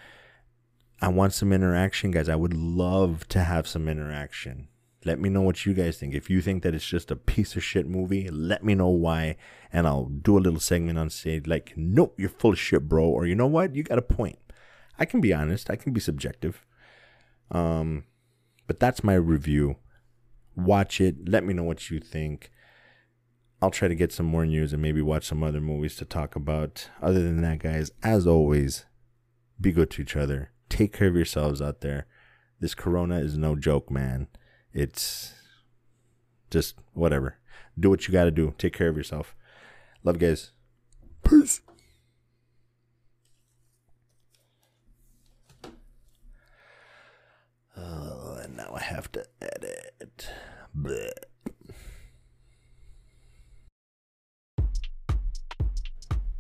I 1.01 1.09
want 1.09 1.35
some 1.35 1.53
interaction, 1.53 2.11
guys. 2.11 2.29
I 2.29 2.37
would 2.37 2.55
love 2.55 3.27
to 3.29 3.41
have 3.41 3.67
some 3.67 3.89
interaction. 3.89 4.69
Let 5.07 5.21
me 5.21 5.29
know 5.29 5.43
what 5.43 5.65
you 5.65 5.73
guys 5.73 5.99
think. 5.99 6.15
If 6.15 6.29
you 6.29 6.41
think 6.43 6.65
that 6.65 6.75
it's 6.75 6.85
just 6.85 7.13
a 7.13 7.17
piece 7.17 7.55
of 7.55 7.63
shit 7.63 7.89
movie, 7.89 8.29
let 8.29 8.65
me 8.65 8.75
know 8.75 8.89
why, 8.89 9.37
and 9.73 9.87
I'll 9.87 10.07
do 10.07 10.37
a 10.37 10.41
little 10.41 10.59
segment 10.59 10.99
on 10.99 11.11
stage 11.11 11.47
like, 11.47 11.75
nope, 11.77 12.17
you're 12.19 12.29
full 12.29 12.51
of 12.51 12.59
shit, 12.59 12.89
bro. 12.89 13.05
Or 13.05 13.25
you 13.25 13.37
know 13.37 13.47
what? 13.47 13.77
You 13.77 13.85
got 13.85 13.99
a 13.99 14.03
point. 14.03 14.41
I 14.99 15.05
can 15.05 15.21
be 15.21 15.33
honest. 15.33 15.71
I 15.71 15.77
can 15.77 15.93
be 15.93 16.01
subjective. 16.01 16.67
Um, 17.53 18.03
but 18.67 18.81
that's 18.81 19.05
my 19.05 19.15
review. 19.15 19.77
Watch 20.57 21.01
it. 21.01 21.29
Let 21.29 21.45
me 21.45 21.55
know 21.55 21.63
what 21.63 21.89
you 21.89 22.01
think. 22.01 22.51
I'll 23.63 23.71
try 23.71 23.87
to 23.87 23.95
get 23.95 24.13
some 24.13 24.27
more 24.27 24.45
news 24.45 24.73
and 24.73 24.83
maybe 24.83 25.03
watch 25.03 25.25
some 25.25 25.45
other 25.45 25.61
movies 25.61 25.95
to 25.97 26.05
talk 26.05 26.35
about. 26.35 26.91
Other 27.01 27.23
than 27.23 27.43
that, 27.43 27.61
guys, 27.61 27.93
as 28.03 28.27
always, 28.27 28.87
be 29.61 29.71
good 29.71 29.91
to 29.93 30.03
each 30.03 30.17
other. 30.17 30.51
Take 30.69 30.93
care 30.93 31.07
of 31.07 31.15
yourselves 31.15 31.63
out 31.63 31.81
there. 31.81 32.07
This 32.59 32.75
corona 32.75 33.21
is 33.21 33.39
no 33.39 33.55
joke, 33.55 33.89
man. 33.89 34.27
It's 34.77 35.33
just 36.51 36.75
whatever. 36.93 37.39
Do 37.81 37.89
what 37.89 38.07
you 38.07 38.13
got 38.13 38.25
to 38.25 38.31
do. 38.31 38.53
Take 38.59 38.75
care 38.75 38.89
of 38.89 38.97
yourself. 38.99 39.35
Love, 40.05 40.19
guys. 40.19 40.51
Peace. 41.27 41.63
Oh, 47.75 48.39
and 48.43 48.55
now 48.59 48.75
I 48.75 48.83
have 48.83 49.11
to 49.13 49.25
edit. 49.41 50.29
Blech. 50.79 51.26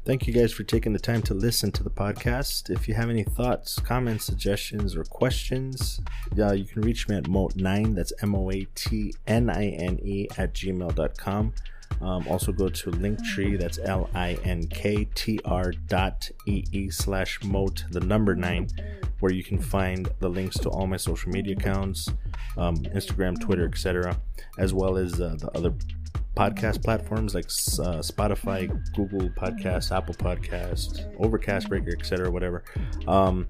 Thank 0.06 0.28
you 0.28 0.32
guys 0.32 0.52
for 0.52 0.62
taking 0.62 0.92
the 0.92 1.00
time 1.00 1.20
to 1.22 1.34
listen 1.34 1.72
to 1.72 1.82
the 1.82 1.90
podcast. 1.90 2.70
If 2.70 2.86
you 2.86 2.94
have 2.94 3.10
any 3.10 3.24
thoughts, 3.24 3.80
comments, 3.80 4.24
suggestions, 4.24 4.94
or 4.94 5.02
questions, 5.02 6.00
uh, 6.38 6.52
you 6.52 6.64
can 6.64 6.82
reach 6.82 7.08
me 7.08 7.16
at 7.16 7.24
moat9, 7.24 7.96
that's 7.96 8.12
M 8.22 8.36
O 8.36 8.48
A 8.52 8.68
T 8.76 9.12
N 9.26 9.50
I 9.50 9.66
N 9.66 9.98
E, 10.00 10.28
at 10.38 10.54
gmail.com. 10.54 11.52
Um, 12.00 12.28
also 12.28 12.52
go 12.52 12.68
to 12.68 12.90
Linktree, 12.92 13.58
that's 13.58 13.80
L 13.80 14.08
I 14.14 14.38
N 14.44 14.68
K 14.68 15.08
T 15.16 15.40
R 15.44 15.72
dot 15.72 16.30
E 16.46 16.62
E 16.70 16.88
slash 16.88 17.42
moat, 17.42 17.82
the 17.90 17.98
number 17.98 18.36
nine, 18.36 18.68
where 19.18 19.32
you 19.32 19.42
can 19.42 19.58
find 19.58 20.08
the 20.20 20.28
links 20.28 20.56
to 20.58 20.68
all 20.68 20.86
my 20.86 20.98
social 20.98 21.32
media 21.32 21.56
accounts, 21.56 22.08
um, 22.56 22.76
Instagram, 22.76 23.40
Twitter, 23.40 23.66
etc., 23.66 24.16
as 24.56 24.72
well 24.72 24.96
as 24.96 25.20
uh, 25.20 25.34
the 25.36 25.50
other 25.56 25.74
podcast 26.36 26.84
platforms 26.84 27.34
like 27.34 27.46
uh, 27.46 28.02
Spotify, 28.02 28.68
Google 28.94 29.30
Podcast, 29.30 29.90
Apple 29.96 30.14
Podcast, 30.14 31.12
Overcast 31.18 31.68
Breaker, 31.68 31.96
etc. 31.98 32.30
Whatever. 32.30 32.62
Um, 33.08 33.48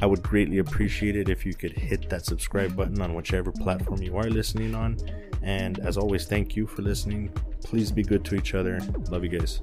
I 0.00 0.06
would 0.06 0.22
greatly 0.22 0.58
appreciate 0.58 1.16
it 1.16 1.28
if 1.28 1.44
you 1.44 1.54
could 1.54 1.72
hit 1.72 2.08
that 2.08 2.24
subscribe 2.24 2.74
button 2.74 3.00
on 3.00 3.14
whichever 3.14 3.52
platform 3.52 4.02
you 4.02 4.16
are 4.16 4.28
listening 4.30 4.74
on. 4.74 4.96
And 5.42 5.78
as 5.80 5.96
always, 5.96 6.26
thank 6.26 6.56
you 6.56 6.66
for 6.66 6.82
listening. 6.82 7.30
Please 7.64 7.92
be 7.92 8.02
good 8.02 8.24
to 8.26 8.34
each 8.34 8.54
other. 8.54 8.80
Love 9.10 9.24
you 9.24 9.38
guys. 9.38 9.60